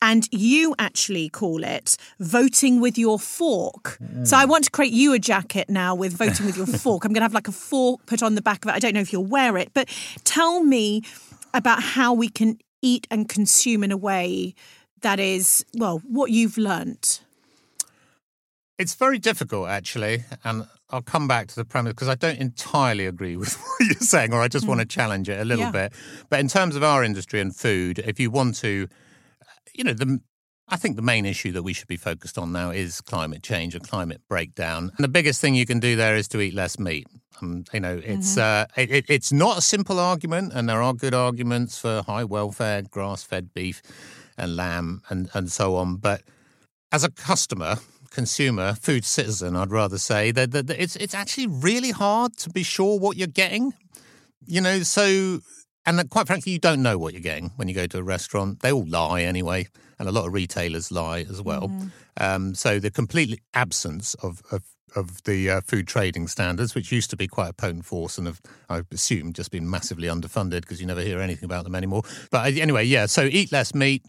[0.00, 3.98] And you actually call it voting with your fork.
[4.02, 4.26] Mm.
[4.26, 7.04] So I want to create you a jacket now with voting with your fork.
[7.04, 8.74] I'm going to have like a fork put on the back of it.
[8.74, 9.88] I don't know if you'll wear it, but
[10.24, 11.02] tell me
[11.54, 14.54] about how we can eat and consume in a way
[15.02, 17.22] that is, well, what you've learnt.
[18.78, 23.06] It's very difficult, actually, and I'll come back to the premise because I don't entirely
[23.06, 25.70] agree with what you're saying, or I just want to challenge it a little Yeah.
[25.72, 25.92] bit.
[26.28, 28.88] But in terms of our industry and food, if you want to,
[29.74, 30.20] you know, the
[30.68, 33.74] I think the main issue that we should be focused on now is climate change
[33.74, 34.90] and climate breakdown.
[34.96, 37.06] And the biggest thing you can do there is to eat less meat.
[37.42, 40.94] Um, you know, it's uh, it, it- it's not a simple argument, and there are
[40.94, 43.82] good arguments for high welfare, grass-fed beef,
[44.38, 45.96] and lamb, and and so on.
[45.96, 46.22] But
[46.90, 47.76] as a customer,
[48.12, 52.50] consumer, food citizen, I'd rather say that, that, that it's it's actually really hard to
[52.50, 53.72] be sure what you're getting.
[54.46, 55.40] You know, so
[55.86, 58.02] and that, quite frankly, you don't know what you're getting when you go to a
[58.02, 58.60] restaurant.
[58.60, 61.72] They all lie anyway, and a lot of retailers lie as well.
[62.20, 64.62] Um, so the complete absence of of,
[64.94, 68.26] of the uh, food trading standards, which used to be quite a potent force, and
[68.26, 72.02] have I assume just been massively underfunded because you never hear anything about them anymore.
[72.30, 73.06] But uh, anyway, yeah.
[73.06, 74.04] So eat less meat,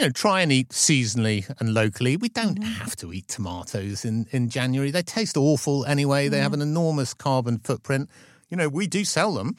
[0.00, 2.16] you know, try and eat seasonally and locally.
[2.16, 4.90] We don't have to eat tomatoes in, in January.
[4.90, 6.28] They taste awful anyway.
[6.28, 8.08] They have an enormous carbon footprint.
[8.48, 9.56] You know, we do sell them,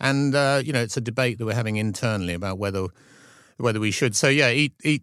[0.00, 2.86] and uh, you know, it's a debate that we're having internally about whether
[3.58, 4.16] whether we should.
[4.16, 5.02] So yeah, eat eat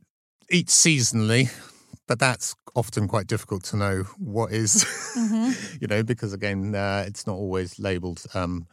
[0.49, 1.55] eat seasonally,
[2.07, 4.87] but that's often quite difficult to know what is,
[5.79, 8.65] you know, because again, uh, it's not always labelled um,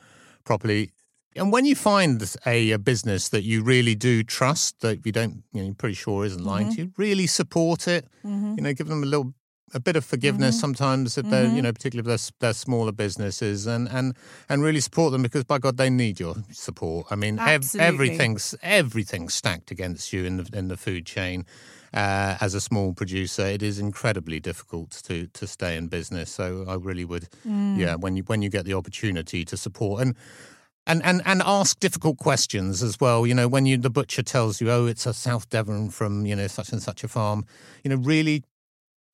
[0.44, 0.92] properly.
[1.36, 5.42] And when you find a, a business that you really do trust, that you don't,
[5.52, 6.76] you know, you're pretty sure isn't lying mm-hmm.
[6.76, 8.06] to you, really support it.
[8.24, 8.54] Mm-hmm.
[8.56, 9.34] You know, give them a little,
[9.74, 10.60] a bit of forgiveness mm-hmm.
[10.60, 14.16] sometimes if they're, you know, particularly if they're, they're smaller businesses, and and
[14.48, 17.08] and really support them because by God they need your support.
[17.10, 21.44] I mean, ev- everything's everything's stacked against you in the in the food chain.
[21.92, 26.30] Uh, as a small producer, it is incredibly difficult to to stay in business.
[26.30, 27.76] So I really would, mm.
[27.76, 30.14] yeah, when you when you get the opportunity to support and
[30.86, 33.26] and and and ask difficult questions as well.
[33.26, 36.36] You know, when you the butcher tells you, "Oh, it's a South Devon from you
[36.36, 37.44] know such and such a farm,"
[37.84, 38.42] you know, really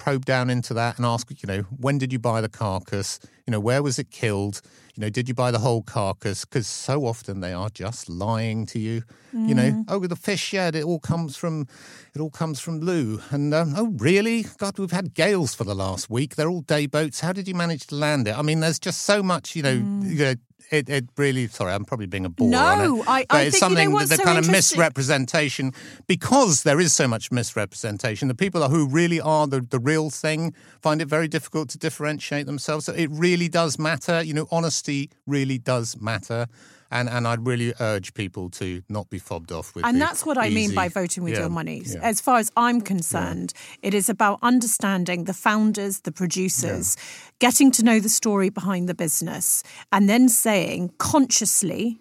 [0.02, 3.20] probe down into that and ask, you know, when did you buy the carcass?
[3.46, 4.60] You know, where was it killed?
[4.96, 6.44] You know, did you buy the whole carcass?
[6.44, 9.02] Because so often they are just lying to you.
[9.32, 11.68] You know, oh, the fish, yeah, it all comes from,
[12.14, 13.22] it all comes from Looe.
[13.30, 14.44] And um, oh, really?
[14.58, 16.34] God, we've had gales for the last week.
[16.34, 17.20] They're all day boats.
[17.20, 18.36] How did you manage to land it?
[18.36, 19.54] I mean, there's just so much.
[19.54, 19.70] You know,
[20.02, 20.34] you know
[20.70, 21.46] it, it really.
[21.48, 23.08] Sorry, I'm probably being a bore No, it.
[23.08, 25.72] I- but I it's think, you know something that the so kind of misrepresentation
[26.06, 28.28] because there is so much misrepresentation.
[28.28, 32.46] The people who really are the, the real thing find it very difficult to differentiate
[32.46, 32.86] themselves.
[32.86, 34.22] So it really does matter.
[34.22, 36.46] You know, honesty really does matter.
[36.92, 39.84] And and I'd really urge people to not be fobbed off with.
[39.86, 41.82] And that's what I mean by voting with Yeah, your money.
[41.86, 42.00] yeah.
[42.02, 43.52] As far as I'm concerned,
[43.82, 46.96] it is about understanding the founders, the producers,
[47.38, 51.98] getting to know the story behind the business, and then saying consciously,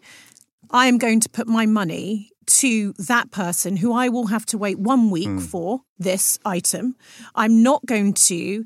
[0.72, 4.58] I am going to put my money to that person who I will have to
[4.58, 5.40] wait one week Hmm.
[5.40, 6.96] for this item.
[7.36, 8.66] I'm not going to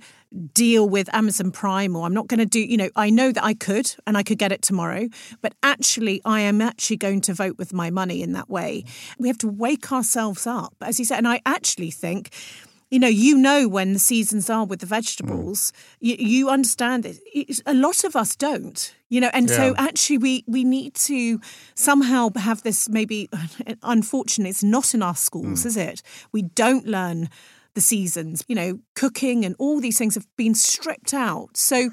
[0.54, 3.44] deal with Amazon Prime or I'm not going to do, you know, I know that
[3.44, 5.08] I could and I could get it tomorrow,
[5.42, 8.86] but actually I am actually going to vote with my money in that way.
[9.18, 11.20] We have to wake ourselves up, as you said.
[11.20, 12.34] And I actually think
[12.92, 15.72] you know, you know when the seasons are with the vegetables.
[15.72, 15.96] Mm.
[16.02, 17.18] You, you understand it.
[17.34, 21.42] It's- A lot of us don't, you know, and so actually we we need to
[21.74, 22.88] somehow have this.
[22.88, 23.28] Maybe,
[23.84, 25.66] unfortunately, it's not in our schools, mm.
[25.66, 26.04] is it?
[26.32, 27.30] We don't learn
[27.76, 28.44] the seasons.
[28.48, 31.56] You know, cooking and all these things have been stripped out.
[31.58, 31.92] So.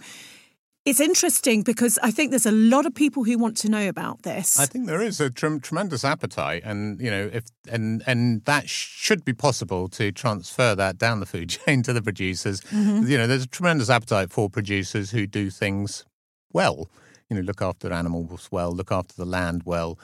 [0.85, 4.23] It's interesting because I think there's a lot of people who want to know about
[4.23, 4.59] this.
[4.59, 8.69] I think there is a trem- tremendous appetite, and you know, if and and that
[8.69, 12.63] should be possible to transfer that down the food chain to the producers.
[12.73, 16.05] You know, there's a tremendous appetite for producers who do things
[16.53, 16.91] well.
[17.31, 20.01] You know, look after animals well, look after the land well.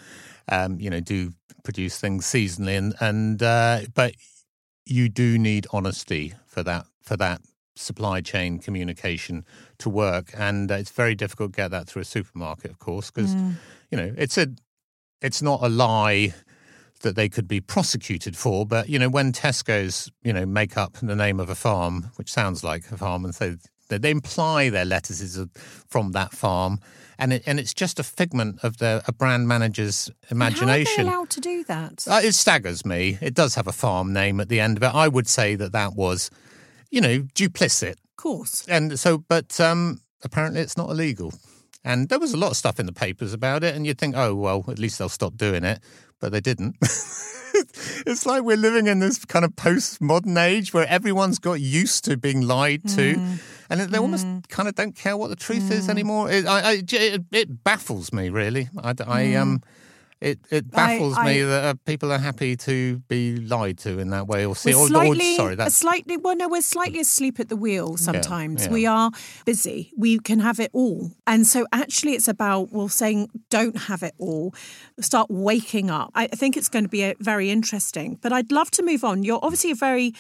[0.48, 1.32] Um, you know, do
[1.64, 4.14] produce things seasonally, and and uh, but
[4.88, 7.40] you do need honesty for that for that
[7.77, 9.44] supply chain communication
[9.79, 13.11] to work, and uh, it's very difficult to get that through a supermarket, of course,
[13.11, 13.35] because
[13.90, 14.48] you know it's a
[15.20, 16.35] it's not a lie
[17.03, 20.94] that they could be prosecuted for, but you know when Tesco's you know make up
[21.03, 23.57] the name of a farm, which sounds like a farm, and so
[23.88, 26.81] they, imply their lettuces are from that farm,
[27.18, 31.07] and it, and it's just a figment of the a brand manager's imagination.
[31.07, 32.07] How are they allowed to do that?
[32.09, 33.18] Uh, it staggers me.
[33.20, 34.94] It does have a farm name at the end of it.
[34.94, 36.31] I would say that that was,
[36.90, 37.92] you know, duplicit.
[37.92, 38.66] of course.
[38.69, 41.33] And so, but um, apparently it's not illegal.
[41.85, 44.16] And there was a lot of stuff in the papers about it, and you'd think,
[44.16, 45.81] oh, well, at least they'll stop doing it.
[46.20, 46.76] But they didn't.
[48.06, 52.16] it's like we're living in this kind of postmodern age where everyone's got used to
[52.16, 53.38] being lied to, mm.
[53.70, 54.46] and they almost mm.
[54.48, 55.72] kind of don't care what the truth mm.
[55.72, 56.31] is anymore.
[56.31, 58.68] It, I, I, it, it, baffles me, really.
[58.83, 59.62] I, I um,
[60.21, 64.10] it it baffles I, me that uh, people are happy to be lied to in
[64.10, 66.16] that way, or see, or, slightly, or, sorry, that's slightly.
[66.16, 67.96] Well, no, we're slightly asleep at the wheel.
[67.96, 68.75] Sometimes yeah, yeah.
[68.75, 69.10] we are
[69.44, 69.92] busy.
[69.96, 74.14] We can have it all, and so actually, it's about well, saying don't have it
[74.19, 74.54] all.
[75.00, 76.10] Start waking up.
[76.14, 78.19] I think it's going to be a, very interesting.
[78.21, 79.23] But I'd love to move on.
[79.23, 80.14] You're obviously a very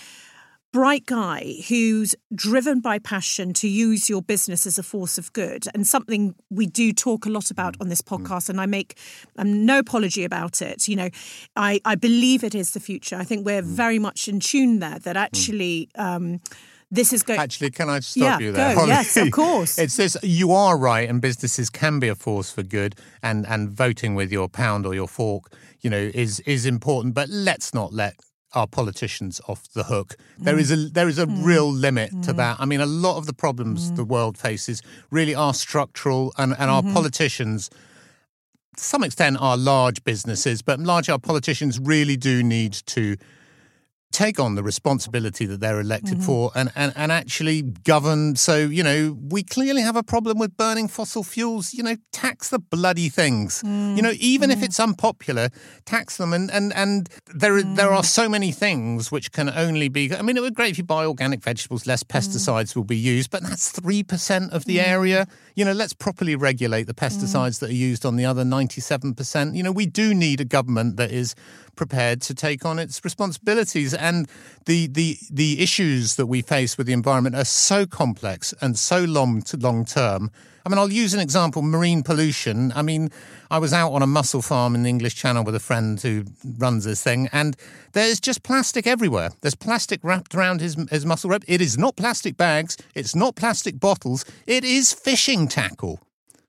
[0.72, 5.64] bright guy who's driven by passion to use your business as a force of good
[5.74, 8.18] and something we do talk a lot about on this mm.
[8.18, 8.98] podcast and i make
[9.38, 11.08] um, no apology about it you know
[11.56, 13.66] I, I believe it is the future i think we're mm.
[13.66, 15.20] very much in tune there that mm.
[15.20, 16.40] actually um,
[16.90, 17.38] this is going.
[17.38, 18.74] Actually, can I stop yeah, you there?
[18.74, 18.86] Go.
[18.86, 19.78] Yes, of course.
[19.78, 20.16] it's this.
[20.22, 24.32] You are right, and businesses can be a force for good, and and voting with
[24.32, 27.14] your pound or your fork, you know, is is important.
[27.14, 28.14] But let's not let
[28.58, 30.16] our politicians off the hook.
[30.38, 30.60] There mm.
[30.60, 31.44] is a there is a mm.
[31.44, 32.22] real limit mm.
[32.26, 32.56] to that.
[32.58, 33.96] I mean, a lot of the problems mm.
[33.96, 36.94] the world faces really are structural, and and our mm-hmm.
[36.94, 37.70] politicians.
[38.76, 43.16] To some extent, are large businesses, but largely our politicians really do need to
[44.12, 46.26] take on the responsibility that they're elected mm-hmm.
[46.26, 48.36] for and, and, and actually govern.
[48.36, 51.74] So, you know, we clearly have a problem with burning fossil fuels.
[51.74, 53.62] You know, tax the bloody things.
[53.62, 53.96] Mm.
[53.96, 54.54] You know, even mm.
[54.54, 55.50] if it's unpopular,
[55.84, 56.32] tax them.
[56.32, 57.76] And, and, and there, mm.
[57.76, 60.14] there are so many things which can only be.
[60.14, 62.08] I mean, it would be great if you buy organic vegetables, less mm.
[62.08, 64.86] pesticides will be used, but that's 3% of the mm.
[64.86, 65.26] area.
[65.54, 67.60] You know, let's properly regulate the pesticides mm.
[67.60, 69.54] that are used on the other 97%.
[69.54, 71.34] You know, we do need a government that is
[71.78, 73.94] prepared to take on its responsibilities.
[73.94, 74.28] And
[74.66, 79.04] the the the issues that we face with the environment are so complex and so
[79.04, 80.30] long to long term.
[80.66, 82.72] I mean, I'll use an example: marine pollution.
[82.74, 83.10] I mean,
[83.50, 86.24] I was out on a mussel farm in the English Channel with a friend who
[86.58, 87.56] runs this thing, and
[87.92, 89.30] there's just plastic everywhere.
[89.40, 91.44] There's plastic wrapped around his his mussel rope.
[91.46, 92.76] It is not plastic bags.
[92.94, 94.26] It's not plastic bottles.
[94.46, 96.00] It is fishing tackle.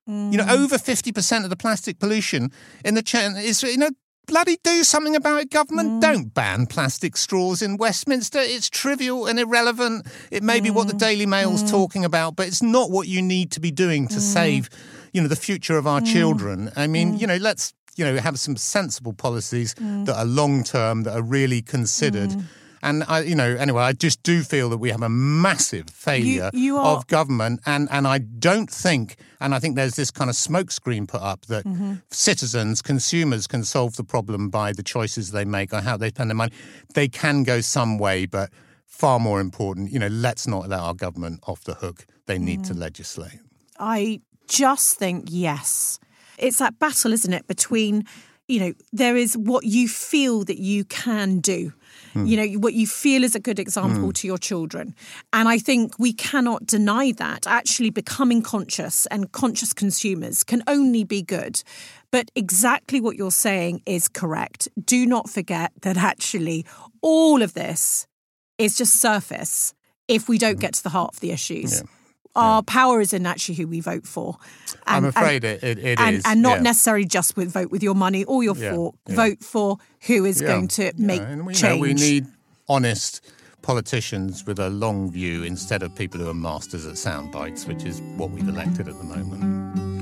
[0.10, 0.64] You know, mm.
[0.64, 2.52] over 50% of the plastic pollution
[2.84, 3.92] in the channel is, you know,
[4.30, 5.90] bloody do something about it, government.
[5.90, 6.02] Mm.
[6.02, 8.40] Don't ban plastic straws in Westminster.
[8.40, 10.08] It's trivial and irrelevant.
[10.32, 10.64] It may mm.
[10.64, 11.00] be what the mm.
[11.00, 11.70] Daily Mail's mm.
[11.70, 14.22] talking about, but it's not what you need to be doing to mm.
[14.22, 14.70] save,
[15.14, 16.14] you know, the future of our mm.
[16.14, 16.72] children.
[16.76, 21.04] I mean, you know, let's, you know, have some sensible policies that are long term,
[21.04, 22.32] that are really considered.
[22.82, 26.50] And I, you know, anyway, I just do feel that we have a massive failure
[26.54, 26.98] you, you are...
[26.98, 31.08] of government, and and I don't think, and I think there's this kind of smokescreen
[31.08, 31.96] put up that mm-hmm.
[32.10, 36.30] citizens, consumers, can solve the problem by the choices they make or how they spend
[36.30, 36.54] their money.
[36.94, 38.50] They can go some way, but
[38.86, 42.06] far more important, you know, let's not let our government off the hook.
[42.26, 42.68] They need mm.
[42.68, 43.40] to legislate.
[43.80, 46.00] I just think yes.
[46.38, 48.06] It's that battle, isn't it, between
[48.50, 51.72] you know, there is what you feel that you can do
[52.14, 52.28] mm.
[52.28, 54.14] you know, what you feel is a good example mm.
[54.16, 54.96] to your children.
[55.34, 57.48] And I think we cannot deny that.
[57.48, 61.62] Actually, becoming conscious and conscious consumers can only be good.
[62.12, 64.68] But exactly what you're saying is correct.
[64.84, 66.66] Do not forget that actually
[67.02, 68.08] all of this
[68.58, 69.74] is just surface
[70.08, 70.62] if we don't hmm.
[70.62, 71.82] get to the heart of the issues.
[71.82, 71.88] Yeah.
[72.36, 72.62] Our yeah.
[72.68, 74.38] power is in actually who we vote for.
[74.88, 76.64] And, I'm afraid and, it, it and, is, and, not yeah.
[76.64, 78.74] necessarily just with vote with your money or your yeah.
[78.74, 78.96] fork.
[79.08, 81.76] Vote for who is going to make we, change.
[81.76, 82.28] Know, we need
[82.68, 83.22] honest
[83.62, 87.84] politicians with a long view instead of people who are masters at sound bites, which
[87.84, 89.99] is what we've elected at the moment.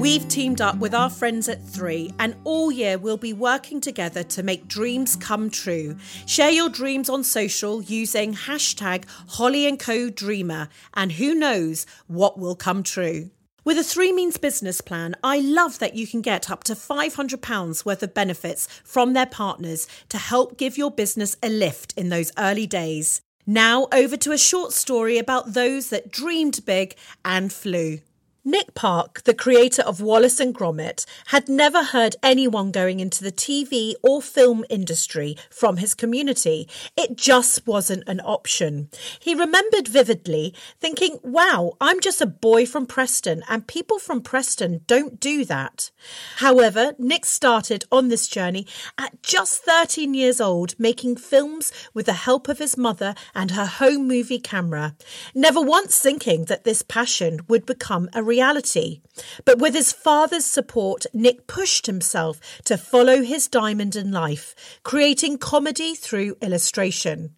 [0.00, 4.22] We've teamed up with our friends at Three, and all year we'll be working together
[4.22, 5.98] to make dreams come true.
[6.24, 12.38] Share your dreams on social using hashtag Holly and Co Dreamer, and who knows what
[12.38, 13.30] will come true.
[13.62, 17.84] With a three means business plan, I love that you can get up to £500
[17.84, 22.32] worth of benefits from their partners to help give your business a lift in those
[22.38, 23.20] early days.
[23.46, 27.98] Now, over to a short story about those that dreamed big and flew.
[28.42, 33.30] Nick Park, the creator of Wallace and Gromit, had never heard anyone going into the
[33.30, 36.66] TV or film industry from his community.
[36.96, 38.88] It just wasn't an option.
[39.18, 44.80] He remembered vividly thinking, wow, I'm just a boy from Preston and people from Preston
[44.86, 45.90] don't do that.
[46.36, 48.66] However, Nick started on this journey
[48.96, 53.66] at just 13 years old, making films with the help of his mother and her
[53.66, 54.96] home movie camera,
[55.34, 59.02] never once thinking that this passion would become a reality.
[59.44, 65.38] But with his father's support, Nick pushed himself to follow his diamond in life, creating
[65.38, 67.34] comedy through illustration.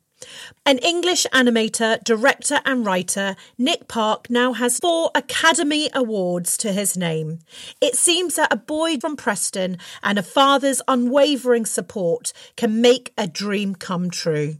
[0.64, 6.96] An English animator, director, and writer, Nick Park now has four Academy Awards to his
[6.96, 7.40] name.
[7.80, 13.26] It seems that a boy from Preston and a father's unwavering support can make a
[13.26, 14.58] dream come true.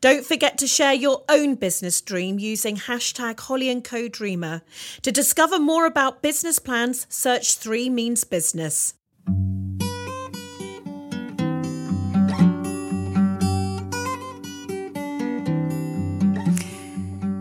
[0.00, 4.62] Don't forget to share your own business dream using hashtag Holly & Co Dreamer.
[5.02, 8.94] To discover more about business plans, search 3 Means Business.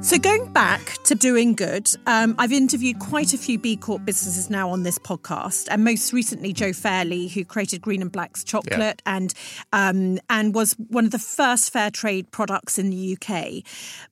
[0.10, 4.49] So, going back to doing good, um, I've interviewed quite a few B Corp businesses
[4.49, 9.03] now on this podcast, and most recently Jo Fairley, who created Green and Black's chocolate
[9.05, 9.16] yeah.
[9.18, 9.34] and
[9.72, 13.64] um, and was one of the first fair trade products in the UK.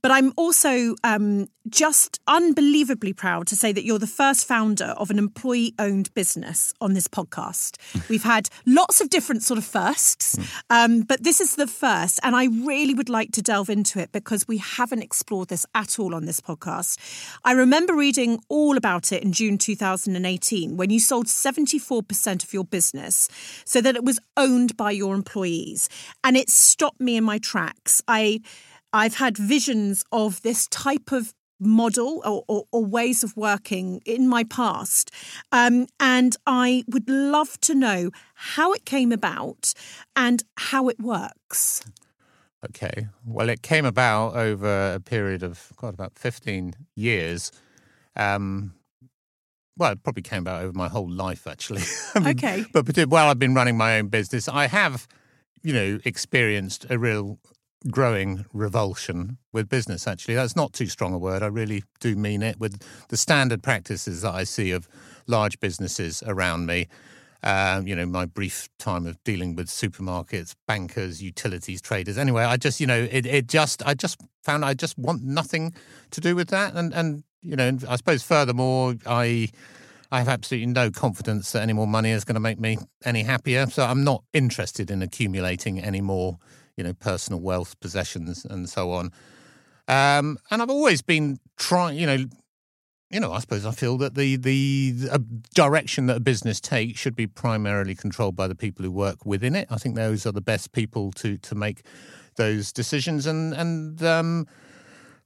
[0.04, 5.10] But I'm also um, just unbelievably proud to say that you're the first founder of
[5.10, 7.78] an employee-owned business on this podcast.
[8.10, 10.38] We've had lots of different sort of firsts,
[10.70, 14.12] um, but this is the first, and I really would like to delve into it
[14.12, 16.98] because we haven't explored this at at all on this podcast.
[17.46, 22.66] I remember reading all about it in June 2018 when you sold 74% of your
[22.66, 23.30] business
[23.64, 25.88] so that it was owned by your employees.
[26.24, 28.02] And it stopped me in my tracks.
[28.08, 28.42] I
[28.94, 34.28] I've had visions of this type of model or, or, or, ways of working in
[34.28, 35.12] my past.
[35.52, 39.74] Um, and I would love to know how it came about
[40.16, 41.84] and how it works.
[42.66, 43.08] Okay.
[43.26, 47.52] Well, it came about over a period of, God, about 15 years.
[48.16, 48.74] Um,
[49.78, 51.84] well, it probably came about over my whole life, actually.
[52.16, 52.66] I mean, okay.
[52.74, 55.08] But while I've been running my own business, I have,
[55.62, 57.38] you know, experienced a real
[57.92, 60.34] growing revulsion with business, actually.
[60.34, 61.44] That's not too strong a word.
[61.44, 62.60] I really do mean it.
[62.60, 64.88] With the standard practices that I see of
[65.28, 66.88] large businesses around me,
[67.44, 72.18] um, you know, my brief time of dealing with supermarkets, bankers, utilities, traders.
[72.18, 75.74] Anyway, I just, you know, it, it just, I just found I just want nothing
[76.12, 76.74] to do with that.
[76.76, 79.50] And, and, you know, I suppose furthermore, I,
[80.12, 83.24] I have absolutely no confidence that any more money is going to make me any
[83.24, 83.68] happier.
[83.68, 86.40] So I'm not interested in accumulating any more,
[86.76, 89.12] you know, personal wealth, possessions, and so on.
[89.88, 92.26] Um, and I've always been trying, you know,
[93.10, 95.20] you know, I suppose I feel that the the
[95.54, 99.56] direction that a business takes should be primarily controlled by the people who work within
[99.56, 99.68] it.
[99.70, 101.84] I think those are the best people to to make
[102.36, 104.48] those decisions, and and um,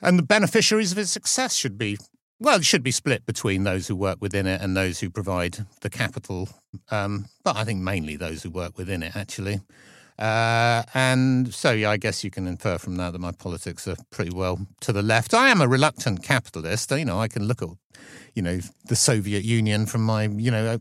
[0.01, 1.97] and the beneficiaries of its success should be
[2.39, 5.65] well, it should be split between those who work within it and those who provide
[5.81, 6.49] the capital.
[6.89, 9.61] Um, but I think mainly those who work within it, actually.
[10.21, 13.95] Uh, and so, yeah, I guess you can infer from that that my politics are
[14.11, 15.33] pretty well to the left.
[15.33, 16.91] I am a reluctant capitalist.
[16.91, 17.69] You know, I can look at,
[18.35, 20.77] you know, the Soviet Union from my, you know,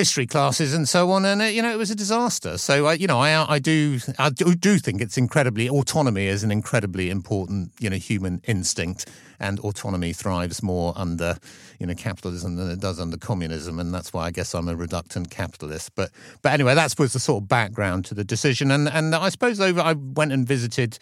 [0.00, 2.56] history classes and so on, and it, you know, it was a disaster.
[2.56, 6.42] So, I, you know, I, I do, I do, do think it's incredibly autonomy is
[6.42, 9.06] an incredibly important, you know, human instinct
[9.38, 11.36] and autonomy thrives more under
[11.78, 14.76] you know capitalism than it does under communism, and that's why I guess I'm a
[14.76, 15.94] reluctant capitalist.
[15.94, 16.10] But
[16.42, 19.60] but anyway, that was the sort of background to the decision, and and I suppose
[19.60, 20.98] over I went and visited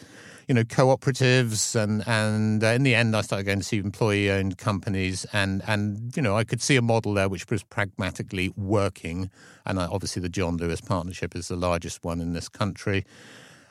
[0.49, 4.31] you know cooperatives and and uh, in the end I started going to see employee
[4.31, 8.53] owned companies and and you know I could see a model there which was pragmatically
[8.57, 9.31] working.
[9.67, 13.05] And obviously the John Lewis partnership is the largest one in this country.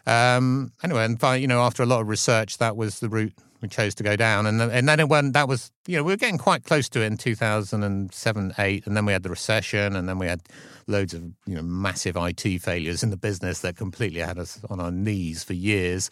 [0.05, 3.67] Um, anyway and you know after a lot of research that was the route we
[3.67, 5.33] chose to go down, and and then it went.
[5.33, 8.13] That was you know we were getting quite close to it in two thousand and
[8.13, 10.41] seven, eight, and then we had the recession, and then we had
[10.85, 14.79] loads of you know massive IT failures in the business that completely had us on
[14.79, 16.11] our knees for years,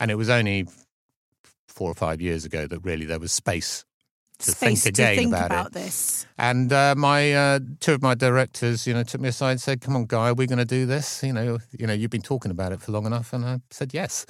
[0.00, 0.66] and it was only
[1.68, 3.84] four or five years ago that really there was space
[4.40, 6.26] to space think again to think about, about this.
[6.38, 9.80] And uh, my uh, two of my directors, you know, took me aside and said,
[9.80, 11.22] "Come on, guy, are we going to do this?
[11.22, 13.94] You know, you know, you've been talking about it for long enough." And I said,
[13.94, 14.26] "Yes."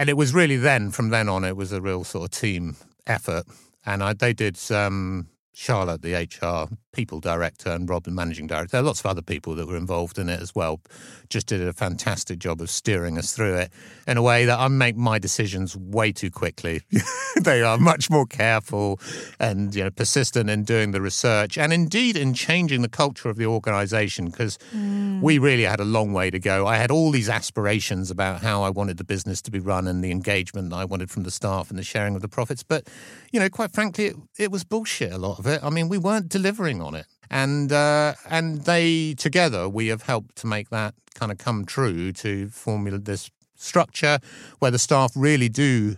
[0.00, 2.74] and it was really then, from then on, it was a real sort of team
[3.06, 3.44] effort.
[3.84, 8.72] And I, they did um, Charlotte, the HR people director, and Rob, the managing director.
[8.72, 10.80] There are lots of other people that were involved in it as well.
[11.28, 13.72] Just did a fantastic job of steering us through it
[14.06, 16.82] in a way that I make my decisions way too quickly.
[17.40, 18.98] they are much more careful
[19.38, 23.36] and you know persistent in doing the research and indeed in changing the culture of
[23.36, 25.20] the organisation because mm.
[25.20, 26.66] we really had a long way to go.
[26.66, 30.02] I had all these aspirations about how I wanted the business to be run and
[30.02, 32.88] the engagement I wanted from the staff and the sharing of the profits, but
[33.32, 35.12] you know, quite frankly, it, it was bullshit.
[35.12, 35.62] A lot of it.
[35.62, 40.36] I mean, we weren't delivering on it and uh, and they together we have helped
[40.36, 44.18] to make that kind of come true to formulate this structure
[44.58, 45.96] where the staff really do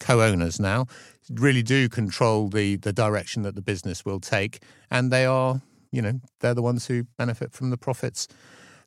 [0.00, 0.86] co-owners now
[1.30, 4.60] really do control the the direction that the business will take
[4.90, 8.28] and they are you know they're the ones who benefit from the profits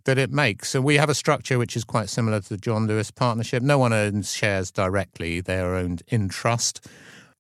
[0.08, 0.74] that it makes.
[0.74, 3.62] And we have a structure which is quite similar to the John Lewis partnership.
[3.62, 6.88] No one owns shares directly, they are owned in trust.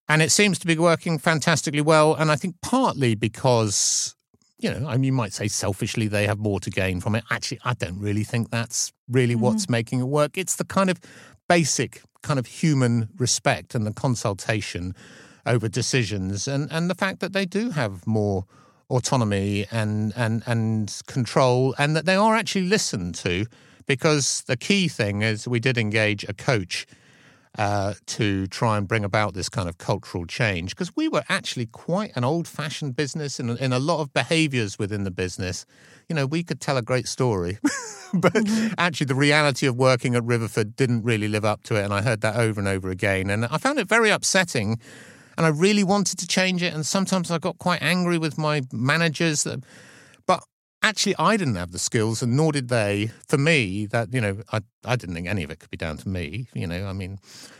[0.10, 2.16] And it seems to be working fantastically well.
[2.16, 4.16] And I think partly because,
[4.58, 7.24] you know, I mean, you might say selfishly they have more to gain from it.
[7.30, 9.42] Actually, I don't really think that's really mm.
[9.42, 10.38] what's making it work.
[10.38, 11.00] It's the kind of
[11.50, 14.96] basic kind of human respect and the consultation
[15.46, 18.46] over decisions and, and the fact that they do have more
[18.90, 23.46] autonomy and, and, and control and that they are actually listened to
[23.86, 26.86] because the key thing is we did engage a coach
[27.58, 31.66] uh, to try and bring about this kind of cultural change because we were actually
[31.66, 35.66] quite an old fashioned business in, in a lot of behaviors within the business.
[36.08, 37.58] You know, we could tell a great story,
[38.14, 38.74] but mm-hmm.
[38.78, 41.84] actually the reality of working at Riverford didn't really live up to it.
[41.84, 43.30] And I heard that over and over again.
[43.30, 44.80] And I found it very upsetting
[45.38, 46.74] and I really wanted to change it.
[46.74, 49.44] And sometimes I got quite angry with my managers.
[49.44, 49.64] That,
[50.82, 53.12] actually, I didn't have the skills, and nor did they.
[53.28, 55.98] For me, that you know, I I didn't think any of it could be down
[55.98, 56.48] to me.
[56.54, 57.20] You know, I mean.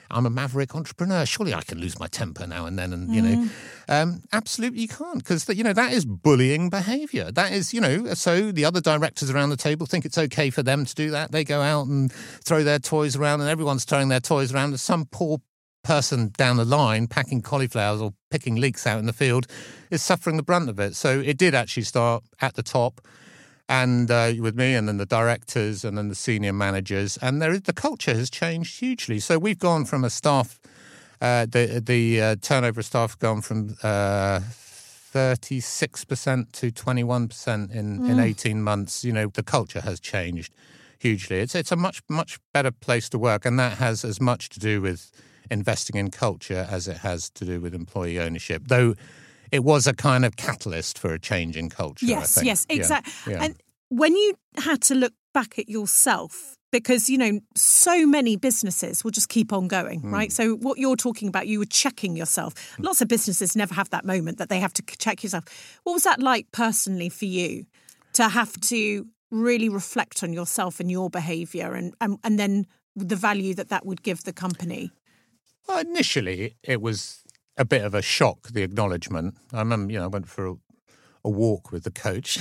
[0.10, 1.26] I'm a maverick entrepreneur.
[1.26, 3.26] Surely I can lose my temper now and then, and you mm.
[3.26, 3.50] know,
[3.90, 7.32] um, absolutely you can't because you know that is bullying behaviour.
[7.32, 10.64] That is, you know, so the other directors around the table think it's okay for
[10.64, 11.32] them to do that.
[11.32, 14.70] They go out and throw their toys around, and everyone's throwing their toys around.
[14.70, 15.40] And some poor
[15.88, 19.48] person down the line packing cauliflowers or picking leeks out in the field
[19.90, 20.96] is suffering the brunt of it.
[20.96, 23.00] So it did actually start at the top
[23.70, 27.18] and uh, with me and then the directors and then the senior managers.
[27.22, 29.20] And there is, the culture has changed hugely.
[29.20, 30.60] So we've gone from a staff
[31.20, 33.78] uh, the the uh, turnover of staff gone from 36%
[36.42, 38.10] uh, to 21% in, mm.
[38.10, 39.04] in 18 months.
[39.04, 40.54] You know the culture has changed
[41.00, 41.40] hugely.
[41.40, 43.46] It's it's a much much better place to work.
[43.46, 45.12] And that has as much to do with
[45.50, 48.96] investing in culture as it has to do with employee ownership, though
[49.52, 52.06] it was a kind of catalyst for a change in culture.
[52.06, 53.14] Yes, yes, exactly.
[53.32, 53.46] Yeah, yeah.
[53.46, 53.56] And
[53.90, 59.12] when you had to look back at yourself, because you know so many businesses will
[59.12, 60.12] just keep on going mm.
[60.12, 63.90] right so what you're talking about you were checking yourself lots of businesses never have
[63.90, 67.66] that moment that they have to check yourself what was that like personally for you
[68.14, 73.16] to have to really reflect on yourself and your behavior and and, and then the
[73.16, 74.92] value that that would give the company
[75.68, 77.24] well, initially, it was
[77.58, 79.36] a bit of a shock, the acknowledgement.
[79.52, 80.56] I remember, you know, I went for a,
[81.26, 82.40] a walk with the coach,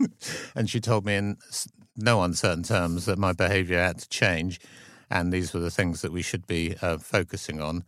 [0.54, 1.36] and she told me in
[1.96, 4.60] no uncertain terms that my behaviour had to change,
[5.10, 7.84] and these were the things that we should be uh, focusing on.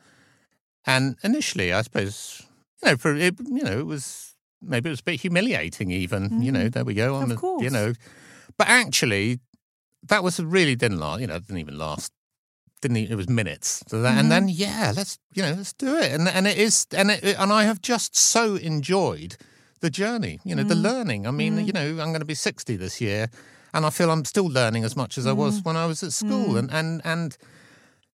[0.87, 2.43] And initially, I suppose,
[2.83, 6.29] you know, for it, you know, it was maybe it was a bit humiliating, even.
[6.29, 6.45] Mm.
[6.45, 6.69] You know, mm-hmm.
[6.71, 7.15] there we go.
[7.15, 7.63] On of course.
[7.63, 7.95] You know,
[8.59, 9.41] but actually,
[10.09, 11.21] that was really didn't last.
[11.21, 12.13] You know, it didn't even last
[12.85, 14.19] didn't even, it was minutes that, mm-hmm.
[14.19, 17.25] and then yeah let's you know let's do it and and it is and it,
[17.39, 19.39] and I have just so enjoyed
[19.81, 20.69] the journey you know mm.
[20.69, 21.67] the learning I mean mm.
[21.67, 23.31] you know I'm going to be 60 this year
[23.73, 25.31] and I feel I'm still learning as much as mm.
[25.31, 25.65] I was mm.
[25.65, 26.59] when I was at school mm.
[26.59, 27.39] and and and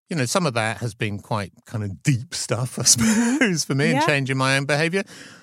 [0.08, 3.38] you know some of that has been quite kind of deep stuff I mm-hmm.
[3.38, 3.96] suppose for me yeah.
[3.96, 5.02] and changing my own behavior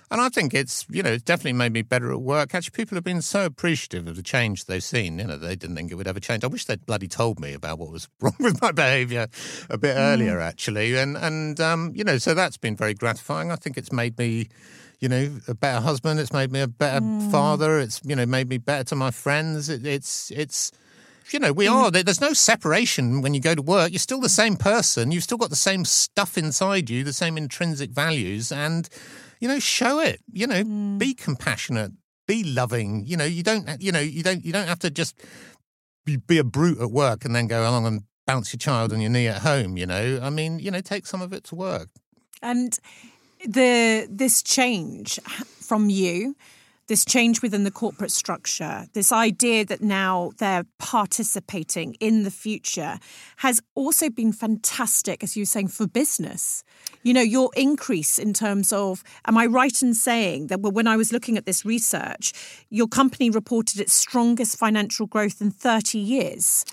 [0.10, 2.56] and I think it's, you know, it's definitely made me better at work.
[2.56, 5.20] Actually, people have been so appreciative of the change they've seen.
[5.20, 6.46] You know, they didn't think it would ever change.
[6.46, 9.28] I wish they'd bloody told me about what was wrong with my behaviour
[9.70, 10.00] a bit mm.
[10.00, 10.96] earlier, actually.
[10.96, 13.52] And, and um, you know, so that's been very gratifying.
[13.52, 14.48] I think it's made me,
[15.00, 16.22] you know, a better husband.
[16.22, 17.30] It's made me a better mm.
[17.30, 17.78] father.
[17.80, 19.68] It's, you know, made me better to my friends.
[19.68, 20.72] It, it's, it's,
[21.32, 21.74] you know, we mm.
[21.74, 21.92] are.
[21.92, 23.92] There's no separation when you go to work.
[23.92, 25.12] You're still the same person.
[25.12, 28.54] You've still got the same stuff inside you, the same intrinsic values.
[28.54, 28.88] And,
[29.40, 30.22] you know, show it.
[30.32, 30.98] You know, mm.
[30.98, 31.92] be compassionate,
[32.28, 33.06] be loving.
[33.06, 35.22] You know, you don't, you know, you don't, you don't have to just
[36.06, 39.02] be, be a brute at work and then go along and bounce your child on
[39.02, 39.78] your knee at home.
[39.78, 41.90] You know, I mean, you know, take some of it to work.
[42.42, 42.78] And
[43.46, 45.20] the this change
[45.60, 46.36] from you
[46.88, 52.98] this change within the corporate structure, this idea that now they're participating in the future
[53.38, 56.64] has also been fantastic, as you were saying, for business.
[57.04, 60.98] You know, your increase in terms of, am I right in saying that when I
[60.98, 62.34] was looking at this research,
[62.70, 66.66] your company reported its strongest financial growth in 30 years?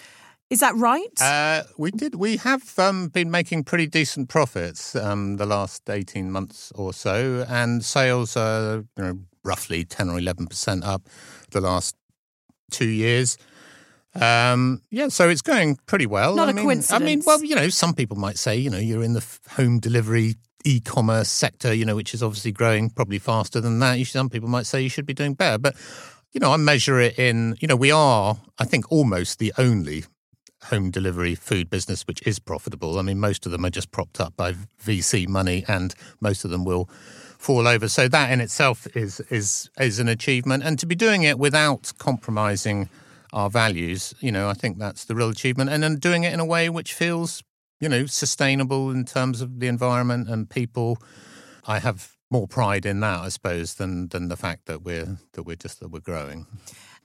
[0.50, 1.20] Is that right?
[1.20, 2.14] Uh, we did.
[2.14, 7.46] We have um, been making pretty decent profits um, the last eighteen months or so,
[7.48, 11.02] and sales are you know roughly 10 or 11% up
[11.50, 11.94] the last
[12.70, 13.36] two years.
[14.14, 16.36] Um, yeah, so it's going pretty well.
[16.36, 17.02] Not I a mean, coincidence.
[17.02, 19.80] I mean, well, you know, some people might say, you know, you're in the home
[19.80, 24.04] delivery e-commerce sector, you know, which is obviously growing probably faster than that.
[24.06, 25.74] Some people might say you should be doing better, but
[26.32, 30.04] you know, I measure it in, you know, we are, I think, almost the only
[30.64, 32.98] home delivery food business which is profitable.
[32.98, 36.50] I mean, most of them are just propped up by VC money, and most of
[36.50, 36.88] them will
[37.44, 37.88] fall over.
[37.88, 41.92] So that in itself is is is an achievement, and to be doing it without
[41.98, 42.88] compromising
[43.32, 45.70] our values, you know, I think that's the real achievement.
[45.70, 47.42] And then doing it in a way which feels,
[47.80, 50.98] you know, sustainable in terms of the environment and people.
[51.66, 55.42] I have more pride in that, I suppose, than than the fact that we're that
[55.42, 56.46] we're just that we're growing.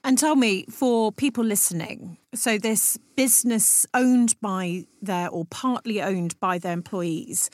[0.04, 6.40] And tell me, for people listening, so this business owned by their or partly owned
[6.40, 7.50] by their employees,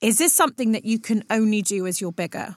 [0.00, 2.56] is this something that you can only do as you're bigger?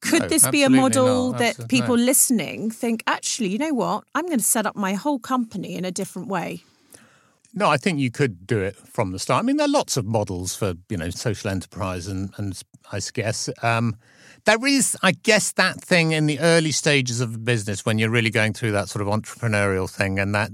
[0.00, 2.02] Could No, this be a model that people no.
[2.02, 4.04] listening think, actually, you know what?
[4.14, 6.64] I'm going to set up my whole company in a different way?
[7.54, 9.44] No, I think you could do it from the start.
[9.44, 13.00] I mean, there are lots of models for you know social enterprise, and and I
[13.12, 13.96] guess um,
[14.44, 18.10] there is, I guess, that thing in the early stages of a business when you're
[18.10, 20.50] really going through that sort of entrepreneurial thing and that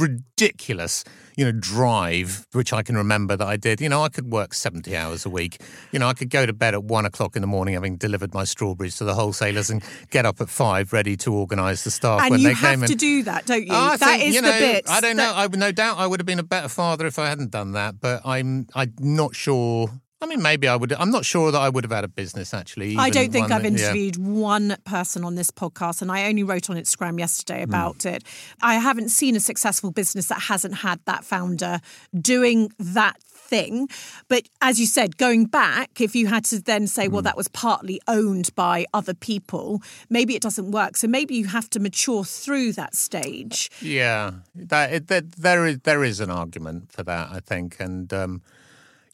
[0.00, 1.04] ridiculous,
[1.36, 3.80] you know, drive, which I can remember that I did.
[3.80, 5.60] You know, I could work seventy hours a week.
[5.92, 8.32] You know, I could go to bed at one o'clock in the morning, having delivered
[8.32, 12.22] my strawberries to the wholesalers, and get up at five, ready to organise the staff
[12.22, 12.88] And when you they came in.
[12.88, 13.72] to do that, don't you?
[13.74, 14.88] I that think, is you the know, bit.
[14.88, 15.56] I don't that- know.
[15.56, 18.00] I no doubt I would have been a better father if I hadn't done that.
[18.00, 19.90] But I'm I'm not sure.
[20.22, 20.92] I mean, maybe I would.
[20.94, 22.96] I'm not sure that I would have had a business actually.
[22.96, 23.84] I don't think I've that- yeah.
[23.88, 27.70] interviewed one person on this podcast, and I only wrote on Instagram yesterday Hmm.
[27.70, 28.24] about it.
[28.62, 31.80] I haven't seen a successful business that hasn't had that founder
[32.18, 33.88] doing that thing.
[34.28, 37.12] But as you said, going back, if you had to then say, Hmm.
[37.12, 40.96] well, that was partly owned by other people, maybe it doesn't work.
[40.96, 43.70] So maybe you have to mature through that stage.
[43.82, 48.40] Yeah, that, that there is there is an argument for that, I think, and um,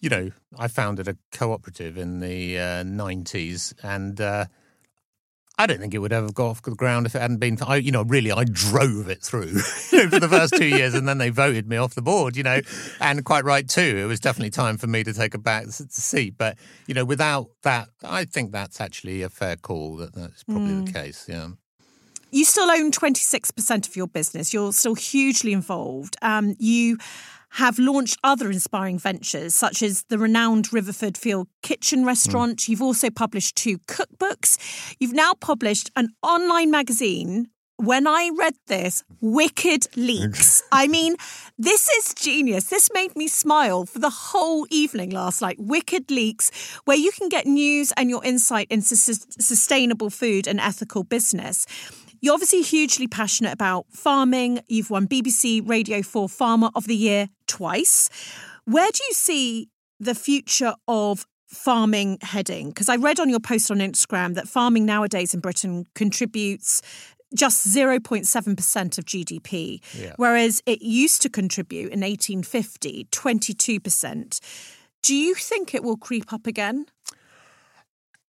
[0.03, 4.47] you know, I founded a cooperative in the uh, nineties, and uh,
[5.57, 7.67] I don't think it would ever go off the ground if it hadn't been for
[7.67, 11.19] I, you know, really, I drove it through for the first two years, and then
[11.19, 12.61] they voted me off the board, you know,
[13.01, 13.97] and quite right too.
[13.97, 17.51] It was definitely time for me to take a back seat, but you know, without
[17.63, 19.97] that, I think that's actually a fair call.
[19.99, 21.27] That that's probably the case.
[21.29, 21.51] Yeah.
[22.33, 24.53] you still own 26% of your business.
[24.53, 26.17] You're still hugely involved.
[26.23, 26.99] Um, you
[27.53, 32.07] have launched other inspiring ventures, such as the renowned Riverford Field Kitchen hmm.
[32.07, 32.69] Restaurant.
[32.69, 34.97] You've also published two cookbooks.
[34.99, 37.49] You've now published an online magazine.
[37.77, 40.63] When I read this, Wicked Leeks.
[40.73, 41.17] I mean,
[41.59, 42.65] this is genius.
[42.67, 45.57] This made me smile for the whole evening last night.
[45.59, 46.51] Wicked Leeks,
[46.85, 51.67] where you can get news and your insight into sus- sustainable food and ethical business.
[52.25, 54.61] You're obviously hugely passionate about farming.
[54.69, 57.27] You've won BBC Radio 4 Farmer of the Year
[57.57, 58.09] twice.
[58.65, 59.69] Where do you see
[60.01, 62.69] the future of farming heading?
[62.69, 66.81] Because I read on your post on Instagram that farming nowadays in Britain contributes
[67.35, 70.13] just 0.7% of GDP, Yeah.
[70.17, 74.41] whereas it used to contribute in 1850 22%.
[75.03, 76.87] Do you think it will creep up again?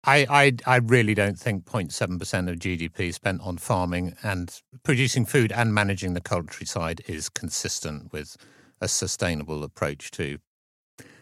[0.05, 5.51] I, I, I really don't think 0.7% of GDP spent on farming and producing food
[5.51, 8.35] and managing the countryside is consistent with
[8.83, 10.37] a sustainable approach to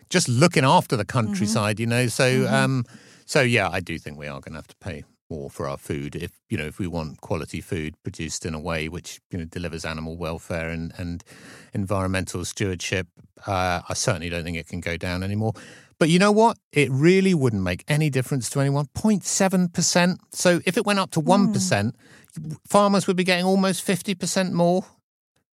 [0.09, 2.07] just looking after the countryside, you know.
[2.07, 2.85] So, um,
[3.25, 5.77] so yeah, I do think we are going to have to pay more for our
[5.77, 9.37] food if you know if we want quality food produced in a way which you
[9.37, 11.23] know delivers animal welfare and and
[11.73, 13.07] environmental stewardship.
[13.47, 15.53] Uh, I certainly don't think it can go down anymore.
[15.97, 16.57] But you know what?
[16.73, 18.87] It really wouldn't make any difference to anyone.
[18.95, 20.17] 0.7%.
[20.31, 21.93] So if it went up to 1%,
[22.67, 24.83] farmers would be getting almost 50% more.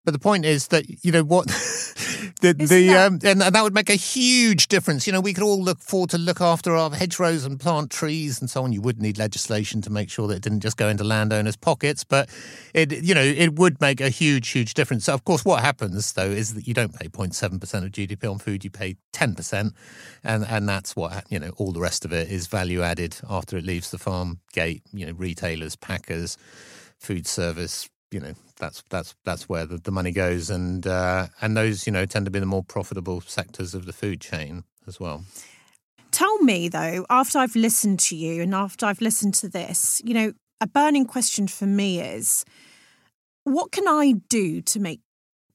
[0.05, 1.47] But the point is that, you know, what
[2.41, 5.07] the, the that- um, and that would make a huge difference.
[5.07, 8.41] You know, we could all look forward to look after our hedgerows and plant trees
[8.41, 8.73] and so on.
[8.73, 12.05] You would need legislation to make sure that it didn't just go into landowners' pockets,
[12.05, 12.29] but
[12.75, 15.05] it, you know, it would make a huge, huge difference.
[15.05, 17.55] So, of course, what happens though is that you don't pay 0.7%
[17.85, 19.73] of GDP on food, you pay 10%.
[20.23, 23.57] And, and that's what, you know, all the rest of it is value added after
[23.57, 26.37] it leaves the farm gate, you know, retailers, packers,
[26.99, 31.57] food service, you know, that's that's that's where the, the money goes, and uh, and
[31.57, 35.01] those you know tend to be the more profitable sectors of the food chain as
[35.01, 35.25] well.
[36.13, 40.15] Tell me though, after I've listened to you and after I've listened to this, you
[40.15, 42.45] know, a burning question for me is
[43.43, 45.01] what can I do to make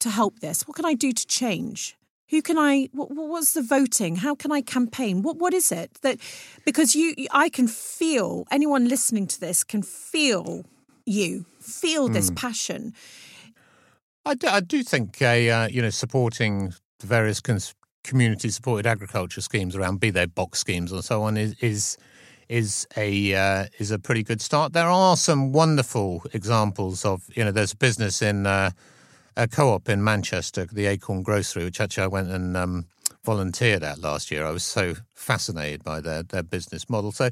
[0.02, 0.68] to help this?
[0.68, 1.96] What can I do to change?
[2.30, 2.90] Who can I?
[2.92, 4.18] What, what's the voting?
[4.18, 5.22] How can I campaign?
[5.22, 6.20] What what is it that?
[6.66, 10.66] Because you, I can feel anyone listening to this can feel
[11.10, 12.94] you feel this passion.
[14.26, 18.86] I do, I do think a uh, you know supporting the various cons- community supported
[18.86, 21.98] agriculture schemes around, be they box schemes and so on, is is
[22.48, 24.74] is a uh, is a pretty good start.
[24.74, 28.72] There are some wonderful examples of you know there's a business in uh,
[29.36, 32.86] a co-op in Manchester, the Unicorn Grocery, which actually I went and um,
[33.24, 34.46] volunteered at last year.
[34.46, 37.12] I was so fascinated by their their business model.
[37.12, 37.30] So.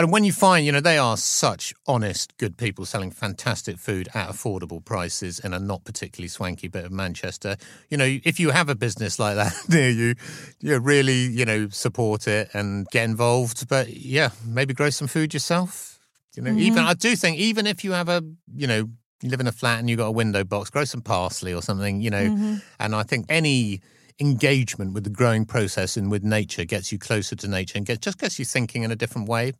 [0.00, 4.08] And when you find, you know, they are such honest, good people selling fantastic food
[4.14, 7.58] at affordable prices in a not particularly swanky bit of Manchester.
[7.90, 10.14] You know, if you have a business like that near you,
[10.58, 13.68] you really, you know, support it and get involved.
[13.68, 16.00] But yeah, maybe grow some food yourself.
[16.34, 16.88] You know, even mm-hmm.
[16.88, 18.22] I do think even if you have a,
[18.56, 18.88] you know,
[19.20, 21.60] you live in a flat and you've got a window box, grow some parsley or
[21.60, 22.24] something, you know.
[22.24, 22.54] Mm-hmm.
[22.78, 23.82] And I think any
[24.20, 28.02] engagement with the growing process and with nature gets you closer to nature and get,
[28.02, 29.52] just gets you thinking in a different way.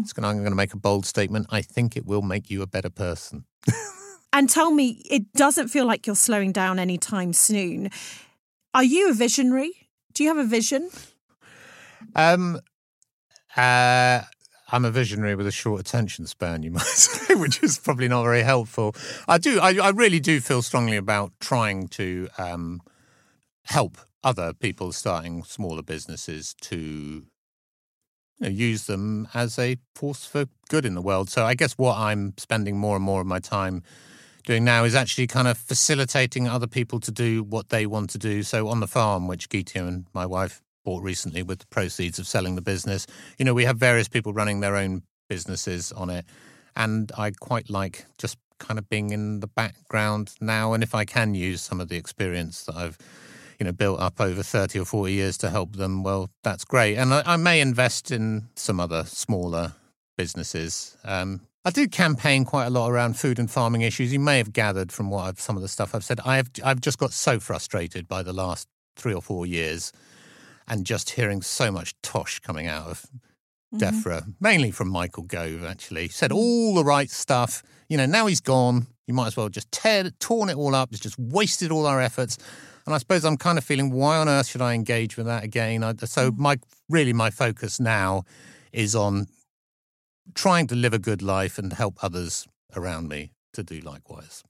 [0.00, 1.48] It's gonna, I'm going to make a bold statement.
[1.50, 3.44] I think it will make you a better person.
[4.34, 7.88] And tell me, it doesn't feel like you're slowing down anytime soon.
[8.74, 9.70] Are you a visionary?
[10.12, 10.90] Do you have a vision?
[12.16, 12.58] Um,
[13.56, 14.22] uh,
[14.72, 18.24] I'm a visionary with a short attention span, you might say, which is probably not
[18.24, 18.96] very helpful.
[19.28, 22.80] I do, I, I really do feel strongly about trying to um,
[23.64, 27.26] help other people starting smaller businesses to you
[28.40, 31.28] know, use them as a force for good in the world.
[31.28, 33.82] So I guess what I'm spending more and more of my time
[34.44, 38.18] doing now is actually kind of facilitating other people to do what they want to
[38.18, 38.42] do.
[38.42, 42.26] So on the farm, which Geetie and my wife bought recently with the proceeds of
[42.26, 43.06] selling the business,
[43.38, 46.26] you know, we have various people running their own businesses on it.
[46.76, 50.72] And I quite like just kind of being in the background now.
[50.72, 52.98] And if I can use some of the experience that I've
[53.58, 56.96] you know built up over 30 or 40 years to help them well that's great
[56.96, 59.74] and i, I may invest in some other smaller
[60.16, 64.38] businesses um, i do campaign quite a lot around food and farming issues you may
[64.38, 67.12] have gathered from what I've, some of the stuff i've said i've i've just got
[67.12, 69.92] so frustrated by the last three or four years
[70.66, 73.06] and just hearing so much tosh coming out of
[73.74, 76.08] DEFRA, mainly from Michael Gove, actually.
[76.08, 77.62] Said all the right stuff.
[77.88, 78.86] You know, now he's gone.
[79.06, 80.90] You might as well just tear, torn it all up.
[80.92, 82.38] It's just wasted all our efforts.
[82.86, 85.42] And I suppose I'm kind of feeling, why on earth should I engage with that
[85.42, 85.82] again?
[85.82, 86.38] I, so mm.
[86.38, 86.56] my
[86.88, 88.24] really my focus now
[88.72, 89.26] is on
[90.34, 94.42] trying to live a good life and help others around me to do likewise.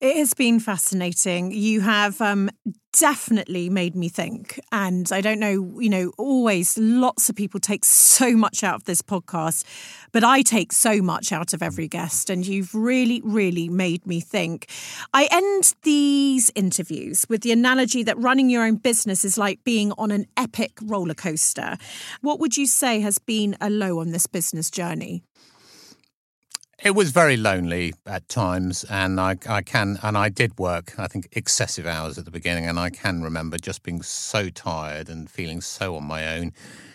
[0.00, 1.50] It has been fascinating.
[1.50, 2.50] You have um,
[2.92, 4.60] definitely made me think.
[4.70, 8.84] And I don't know, you know, always lots of people take so much out of
[8.84, 9.64] this podcast,
[10.12, 12.30] but I take so much out of every guest.
[12.30, 14.70] And you've really, really made me think.
[15.12, 19.90] I end these interviews with the analogy that running your own business is like being
[19.98, 21.76] on an epic roller coaster.
[22.20, 25.24] What would you say has been a low on this business journey?
[26.80, 31.08] It was very lonely at times, and I, I can, and I did work, I
[31.08, 35.28] think, excessive hours at the beginning, and I can remember just being so tired and
[35.28, 36.52] feeling so on my own.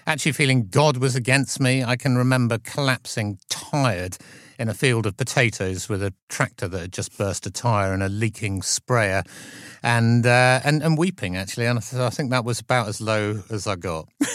[0.07, 1.84] Actually, feeling God was against me.
[1.84, 4.17] I can remember collapsing tired
[4.57, 8.01] in a field of potatoes with a tractor that had just burst a tire and
[8.01, 9.23] a leaking sprayer,
[9.84, 11.65] and uh, and and weeping actually.
[11.65, 14.07] And I I think that was about as low as I got.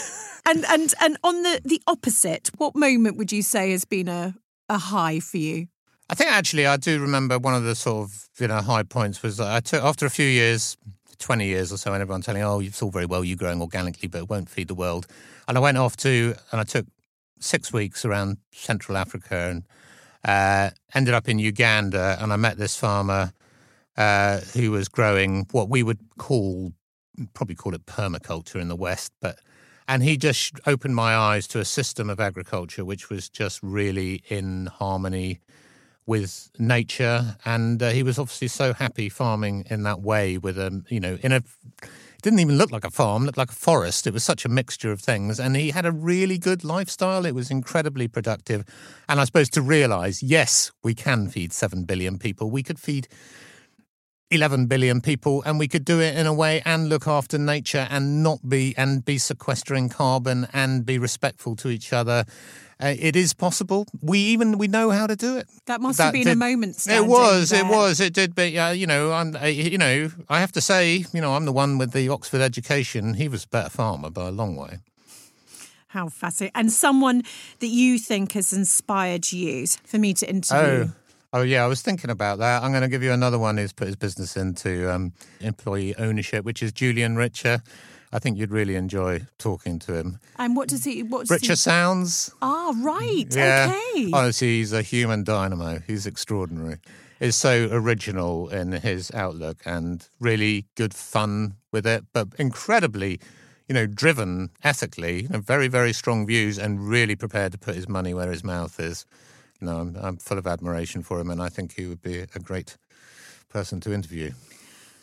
[0.45, 4.33] And and and on the the opposite, what moment would you say has been a
[4.69, 5.67] a high for you?
[6.09, 9.21] I think actually I do remember one of the sort of you know high points
[9.21, 10.77] was that I took after a few years,
[11.17, 14.07] twenty years or so, and everyone telling, "Oh, it's all very well you growing organically,
[14.07, 15.07] but it won't feed the world."
[15.47, 16.87] And I went off to and I took
[17.39, 19.63] six weeks around Central Africa and
[20.25, 23.33] uh, ended up in Uganda, and I met this farmer
[23.97, 26.73] uh, who was growing what we would call
[27.33, 29.39] probably call it permaculture in the West, but
[29.89, 34.23] and he just opened my eyes to a system of agriculture which was just really
[34.29, 35.41] in harmony
[36.05, 37.37] with nature.
[37.43, 41.17] And uh, he was obviously so happy farming in that way with a you know
[41.21, 41.43] in a
[42.21, 44.05] didn't even look like a farm looked like a forest.
[44.05, 45.39] It was such a mixture of things.
[45.39, 47.25] And he had a really good lifestyle.
[47.25, 48.65] It was incredibly productive.
[49.07, 52.51] And i suppose to realize yes we can feed 7 billion people.
[52.51, 53.07] We could feed
[54.31, 57.87] 11 billion people and we could do it in a way and look after nature
[57.89, 62.25] and not be and be sequestering carbon and be respectful to each other
[62.81, 66.13] uh, it is possible we even we know how to do it That must have
[66.13, 66.85] been a moment.
[66.87, 70.39] it was it was it did but uh, you know I'm, uh, you know i
[70.39, 73.47] have to say you know i'm the one with the oxford education he was a
[73.47, 74.77] better farmer by a long way
[75.89, 76.53] How fascinating!
[76.55, 77.23] And someone
[77.61, 80.89] that you think has inspired you for me to interview.
[80.89, 80.91] Oh,
[81.33, 81.63] oh yeah.
[81.63, 82.63] I was thinking about that.
[82.63, 86.45] I'm going to give you another one who's put his business into um, employee ownership,
[86.45, 87.61] which is Julian Richer.
[88.11, 90.19] I think you'd really enjoy talking to him.
[90.37, 91.03] And what does he?
[91.03, 91.57] What does Richer he?
[91.57, 92.31] sounds.
[92.41, 93.27] Ah, right.
[93.29, 93.71] Yeah.
[93.93, 94.09] Okay.
[94.11, 95.79] Honestly, he's a human dynamo.
[95.85, 96.77] He's extraordinary.
[97.19, 103.19] He's so original in his outlook and really good fun with it, but incredibly,
[103.67, 107.75] you know, driven ethically, you know, very, very strong views and really prepared to put
[107.75, 109.05] his money where his mouth is.
[109.61, 112.39] Know, I'm, I'm full of admiration for him and I think he would be a
[112.39, 112.77] great
[113.49, 114.31] person to interview.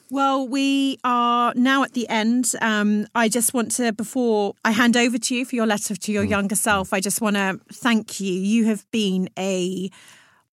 [0.09, 2.53] Well, we are now at the end.
[2.61, 6.13] Um, I just want to, before I hand over to you for your letter to
[6.13, 6.31] your Mm.
[6.31, 8.33] younger self, I just want to thank you.
[8.33, 9.91] You have been a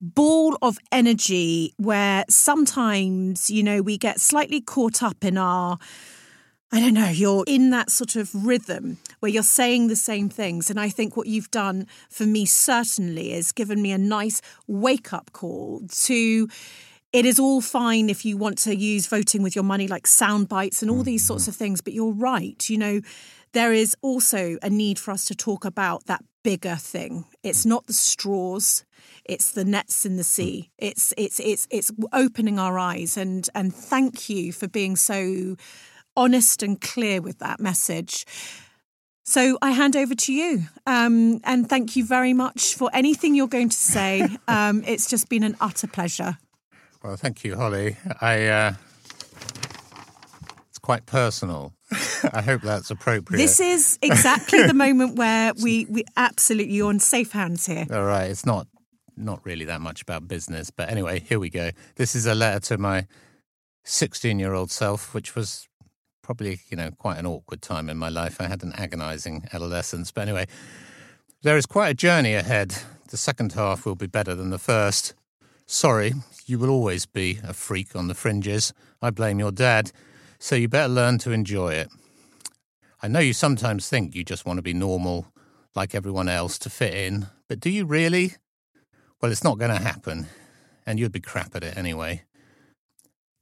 [0.02, 5.78] ball of energy where sometimes, you know, we get slightly caught up in our.
[6.74, 10.72] I don't know, you're in that sort of rhythm where you're saying the same things.
[10.72, 15.14] And I think what you've done for me certainly is given me a nice wake
[15.14, 16.50] up call to
[17.12, 20.50] it is all fine if you want to use voting with your money like sound
[20.50, 21.28] bites and all these mm-hmm.
[21.28, 21.80] sorts of things.
[21.80, 22.68] But you're right.
[22.68, 23.02] You know,
[23.52, 27.26] there is also a need for us to talk about that bigger thing.
[27.44, 28.84] It's not the straws.
[29.26, 30.72] It's the nets in the sea.
[30.80, 35.56] It's it's it's it's opening our eyes and and thank you for being so
[36.16, 38.26] honest and clear with that message.
[39.26, 43.48] So I hand over to you, um, and thank you very much for anything you're
[43.48, 44.28] going to say.
[44.48, 46.38] Um, it's just been an utter pleasure.
[47.02, 47.98] Well, thank you, Holly.
[48.22, 48.48] I.
[48.48, 48.74] Uh,
[50.70, 51.74] it's quite personal.
[52.34, 53.38] I hope that's appropriate.
[53.38, 57.88] This is exactly the moment where we we absolutely you're on safe hands here.
[57.90, 58.68] All right, it's not
[59.16, 61.72] not really that much about business, but anyway, here we go.
[61.96, 63.08] This is a letter to my
[63.86, 65.68] 16-year-old self, which was
[66.24, 68.42] probably, you know, quite an awkward time in my life.
[68.42, 70.48] I had an agonizing adolescence, but anyway,
[71.44, 72.76] there is quite a journey ahead.
[73.10, 75.14] The second half will be better than the first.
[75.68, 76.14] Sorry,
[76.46, 78.74] you will always be a freak on the fringes.
[79.02, 79.92] I blame your dad,
[80.40, 81.90] so you better learn to enjoy it.
[83.02, 85.28] I know you sometimes think you just want to be normal,
[85.76, 88.36] like everyone else, to fit in, but do you really?
[89.22, 90.28] Well, it's not going to happen,
[90.86, 92.24] and you'd be crap at it anyway.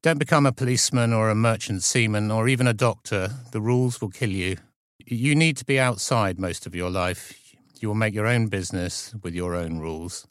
[0.03, 3.29] Don't become a policeman or a merchant seaman or even a doctor.
[3.51, 4.57] The rules will kill you.
[5.05, 7.53] You need to be outside most of your life.
[7.79, 10.25] You will make your own business with your own rules.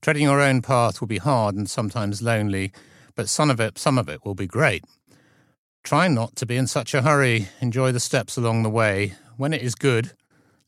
[0.00, 2.72] Treading your own path will be hard and sometimes lonely,
[3.14, 4.82] but some of it, some of it will be great.
[5.84, 7.48] Try not to be in such a hurry.
[7.60, 9.12] Enjoy the steps along the way.
[9.36, 10.12] When it is good,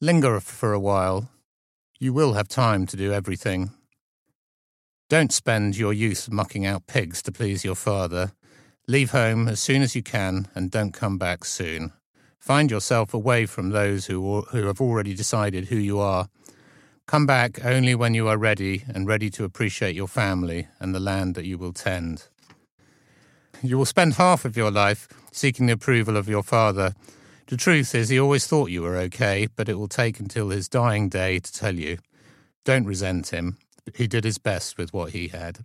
[0.01, 1.31] linger for a while.
[1.99, 3.71] You will have time to do everything.
[5.11, 8.31] Don't spend your youth mucking out pigs to please your father.
[8.87, 11.93] Leave home as soon as you can and don't come back soon.
[12.39, 16.29] Find yourself away from those who, who have already decided who you are.
[17.09, 21.01] Come back only when you are ready and ready to appreciate your family and the
[21.01, 22.29] land that you will tend.
[23.65, 26.95] You will spend half of your life seeking the approval of your father.
[27.49, 30.69] The truth is, he always thought you were okay, but it will take until his
[30.69, 31.99] dying day to tell you.
[32.65, 33.57] Don't resent him.
[33.95, 35.61] He did his best with what he had.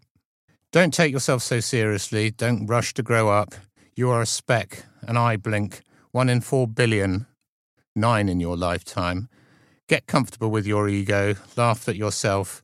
[0.71, 2.31] Don't take yourself so seriously.
[2.31, 3.55] Don't rush to grow up.
[3.95, 7.27] You are a speck, an eye blink, one in four billion,
[7.95, 9.29] nine in your lifetime.
[9.87, 12.63] Get comfortable with your ego, laugh at yourself.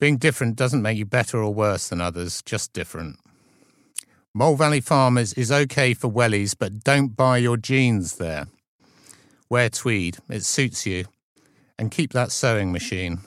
[0.00, 3.20] Being different doesn't make you better or worse than others, just different.
[4.34, 8.46] Mole Valley Farmers is okay for wellies, but don't buy your jeans there.
[9.50, 11.04] Wear tweed, it suits you,
[11.78, 13.20] and keep that sewing machine.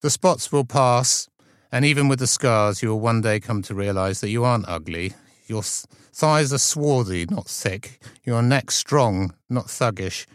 [0.00, 1.28] The spots will pass,
[1.72, 4.68] and even with the scars, you will one day come to realize that you aren't
[4.68, 5.14] ugly.
[5.48, 8.00] Your thighs are swarthy, not thick.
[8.22, 10.26] Your neck strong, not thuggish.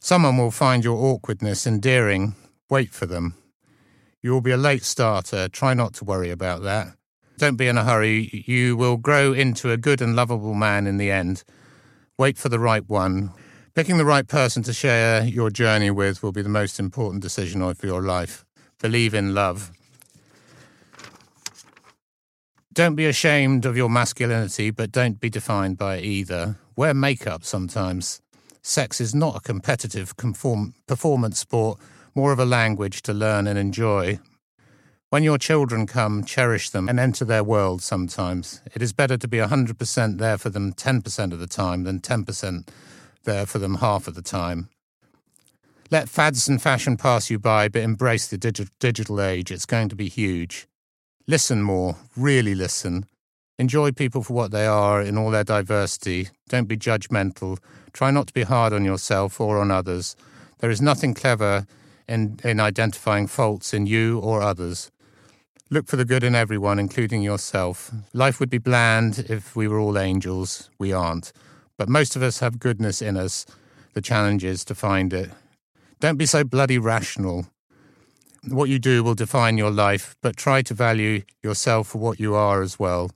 [0.00, 2.34] Someone will find your awkwardness endearing.
[2.68, 3.34] Wait for them.
[4.20, 5.46] You will be a late starter.
[5.46, 6.88] Try not to worry about that.
[7.36, 8.44] Don't be in a hurry.
[8.48, 11.44] You will grow into a good and lovable man in the end.
[12.18, 13.30] Wait for the right one.
[13.76, 17.62] Picking the right person to share your journey with will be the most important decision
[17.62, 18.44] of your life.
[18.80, 19.72] Believe in love.
[22.72, 26.58] Don't be ashamed of your masculinity, but don't be defined by it either.
[26.76, 28.20] Wear makeup sometimes.
[28.62, 31.80] Sex is not a competitive conform- performance sport,
[32.14, 34.20] more of a language to learn and enjoy.
[35.10, 38.60] When your children come, cherish them and enter their world sometimes.
[38.74, 42.68] It is better to be 100% there for them 10% of the time than 10%
[43.24, 44.68] there for them half of the time.
[45.90, 49.50] Let fads and fashion pass you by, but embrace the digi- digital age.
[49.50, 50.68] It's going to be huge.
[51.26, 53.06] Listen more, really listen.
[53.58, 56.28] Enjoy people for what they are in all their diversity.
[56.50, 57.58] Don't be judgmental.
[57.94, 60.14] Try not to be hard on yourself or on others.
[60.58, 61.66] There is nothing clever
[62.06, 64.90] in, in identifying faults in you or others.
[65.70, 67.90] Look for the good in everyone, including yourself.
[68.12, 70.68] Life would be bland if we were all angels.
[70.78, 71.32] We aren't.
[71.78, 73.46] But most of us have goodness in us.
[73.94, 75.30] The challenge is to find it.
[76.00, 77.46] Don't be so bloody rational.
[78.46, 82.36] What you do will define your life, but try to value yourself for what you
[82.36, 83.10] are as well.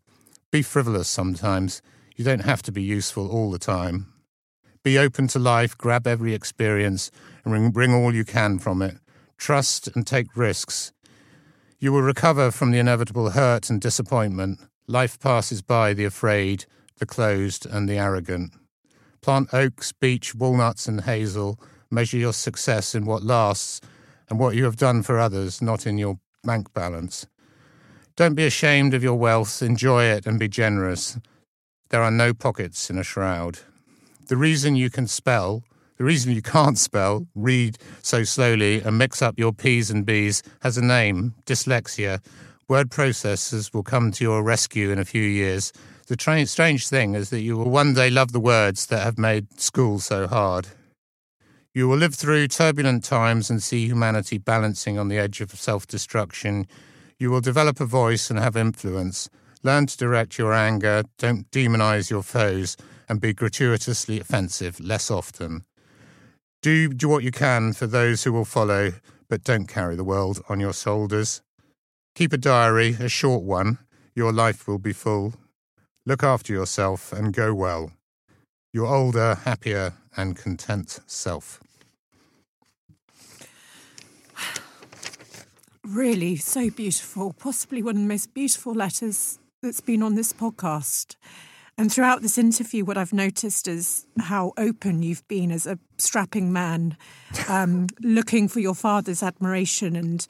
[0.51, 1.81] Be frivolous sometimes.
[2.17, 4.13] You don't have to be useful all the time.
[4.83, 7.13] Be open to life, grab every experience,
[7.45, 8.97] and bring, all you can from it.
[9.39, 10.93] Trust and take risks.
[11.79, 14.59] You will recover from the inevitable hurt and disappointment.
[14.89, 16.65] Life passes by the afraid,
[16.99, 18.53] the closed, and the arrogant.
[19.21, 21.61] Plant oaks, beech, walnuts, and hazel.
[21.93, 23.83] Measure your success in what lasts
[24.31, 27.27] and what you have done for others, not in your bank balance.
[28.17, 31.19] Don't be ashamed of your wealth, enjoy it, and be generous.
[31.91, 33.59] There are no pockets in a shroud.
[34.29, 35.65] The reason you can spell,
[35.99, 40.43] the reason you can't spell, read so slowly, and mix up your P's and B's
[40.63, 42.25] has a name dyslexia.
[42.69, 45.75] Word processors will come to your rescue in a few years.
[46.07, 49.19] The tra- strange thing is that you will one day love the words that have
[49.19, 50.69] made school so hard.
[51.75, 55.87] You will live through turbulent times and see humanity balancing on the edge of self
[55.87, 56.67] destruction.
[57.19, 59.31] You will develop a voice and have influence.
[59.63, 62.77] Learn to direct your anger, don't demonize your foes,
[63.09, 65.65] and be gratuitously offensive less often.
[66.61, 68.93] Do, do what you can for those who will follow,
[69.31, 71.41] but don't carry the world on your shoulders.
[72.15, 73.79] Keep a diary, a short one.
[74.15, 75.33] Your life will be full.
[76.05, 77.93] Look after yourself and go well.
[78.75, 81.62] Your older, happier, and content self.
[85.93, 87.35] Really, so beautiful.
[87.35, 91.17] Possibly one of the most beautiful letters that's been on this podcast.
[91.77, 96.51] And throughout this interview, what I've noticed is how open you've been as a strapping
[96.51, 96.97] man,
[97.47, 100.27] um, looking for your father's admiration, and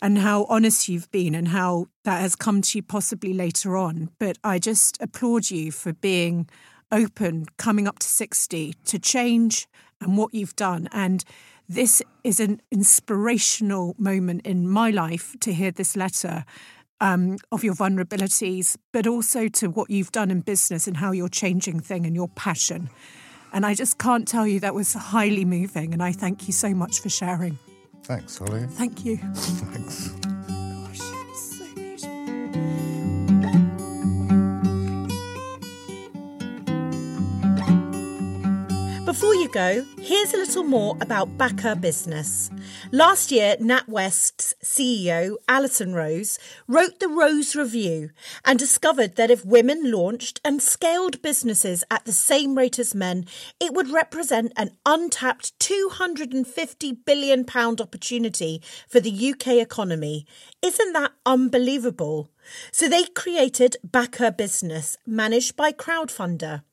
[0.00, 4.08] and how honest you've been, and how that has come to you possibly later on.
[4.18, 6.48] But I just applaud you for being
[6.90, 9.68] open, coming up to sixty, to change
[10.00, 11.22] and what you've done, and
[11.68, 16.44] this is an inspirational moment in my life to hear this letter
[17.00, 21.28] um, of your vulnerabilities, but also to what you've done in business and how you're
[21.28, 22.88] changing thing and your passion.
[23.52, 25.92] And I just can't tell you that was highly moving.
[25.92, 27.58] And I thank you so much for sharing.
[28.02, 28.66] Thanks, Holly.
[28.70, 29.16] Thank you.
[29.34, 30.14] Thanks.
[39.16, 42.50] Before you go, here's a little more about Back Her Business.
[42.92, 46.38] Last year, NatWest's CEO, Alison Rose,
[46.68, 48.10] wrote the Rose Review
[48.44, 53.24] and discovered that if women launched and scaled businesses at the same rate as men,
[53.58, 60.26] it would represent an untapped £250 billion opportunity for the UK economy.
[60.60, 62.28] Isn't that unbelievable?
[62.70, 66.64] So they created Back Her Business, managed by Crowdfunder.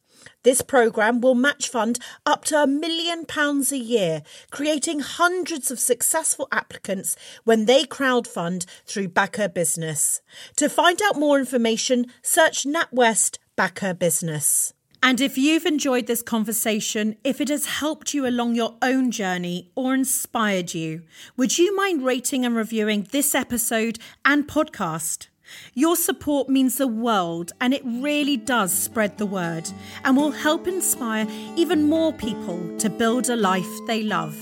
[0.44, 5.80] This programme will match fund up to a million pounds a year, creating hundreds of
[5.80, 7.16] successful applicants
[7.46, 10.22] when they crowdfund through Back Her Business.
[10.58, 14.74] To find out more information, search NatWest Back Her Business.
[15.02, 19.70] And if you've enjoyed this conversation, if it has helped you along your own journey
[19.76, 21.04] or inspired you,
[21.36, 25.28] would you mind rating and reviewing this episode and podcast?
[25.74, 29.70] Your support means the world and it really does spread the word
[30.04, 34.36] and will help inspire even more people to build a life they love.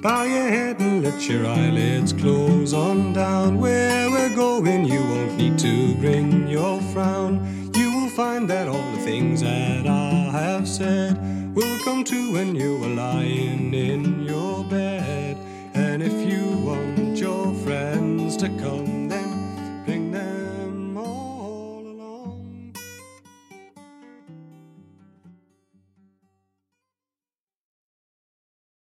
[0.00, 3.58] Bow your head and let your eyelids close on down.
[3.58, 7.72] Where we're going, you won't need to bring your frown.
[7.74, 11.18] You will find that all the things that I have said
[11.52, 15.36] will come true when you are lying in your bed.
[15.74, 18.97] And if you want your friends to come,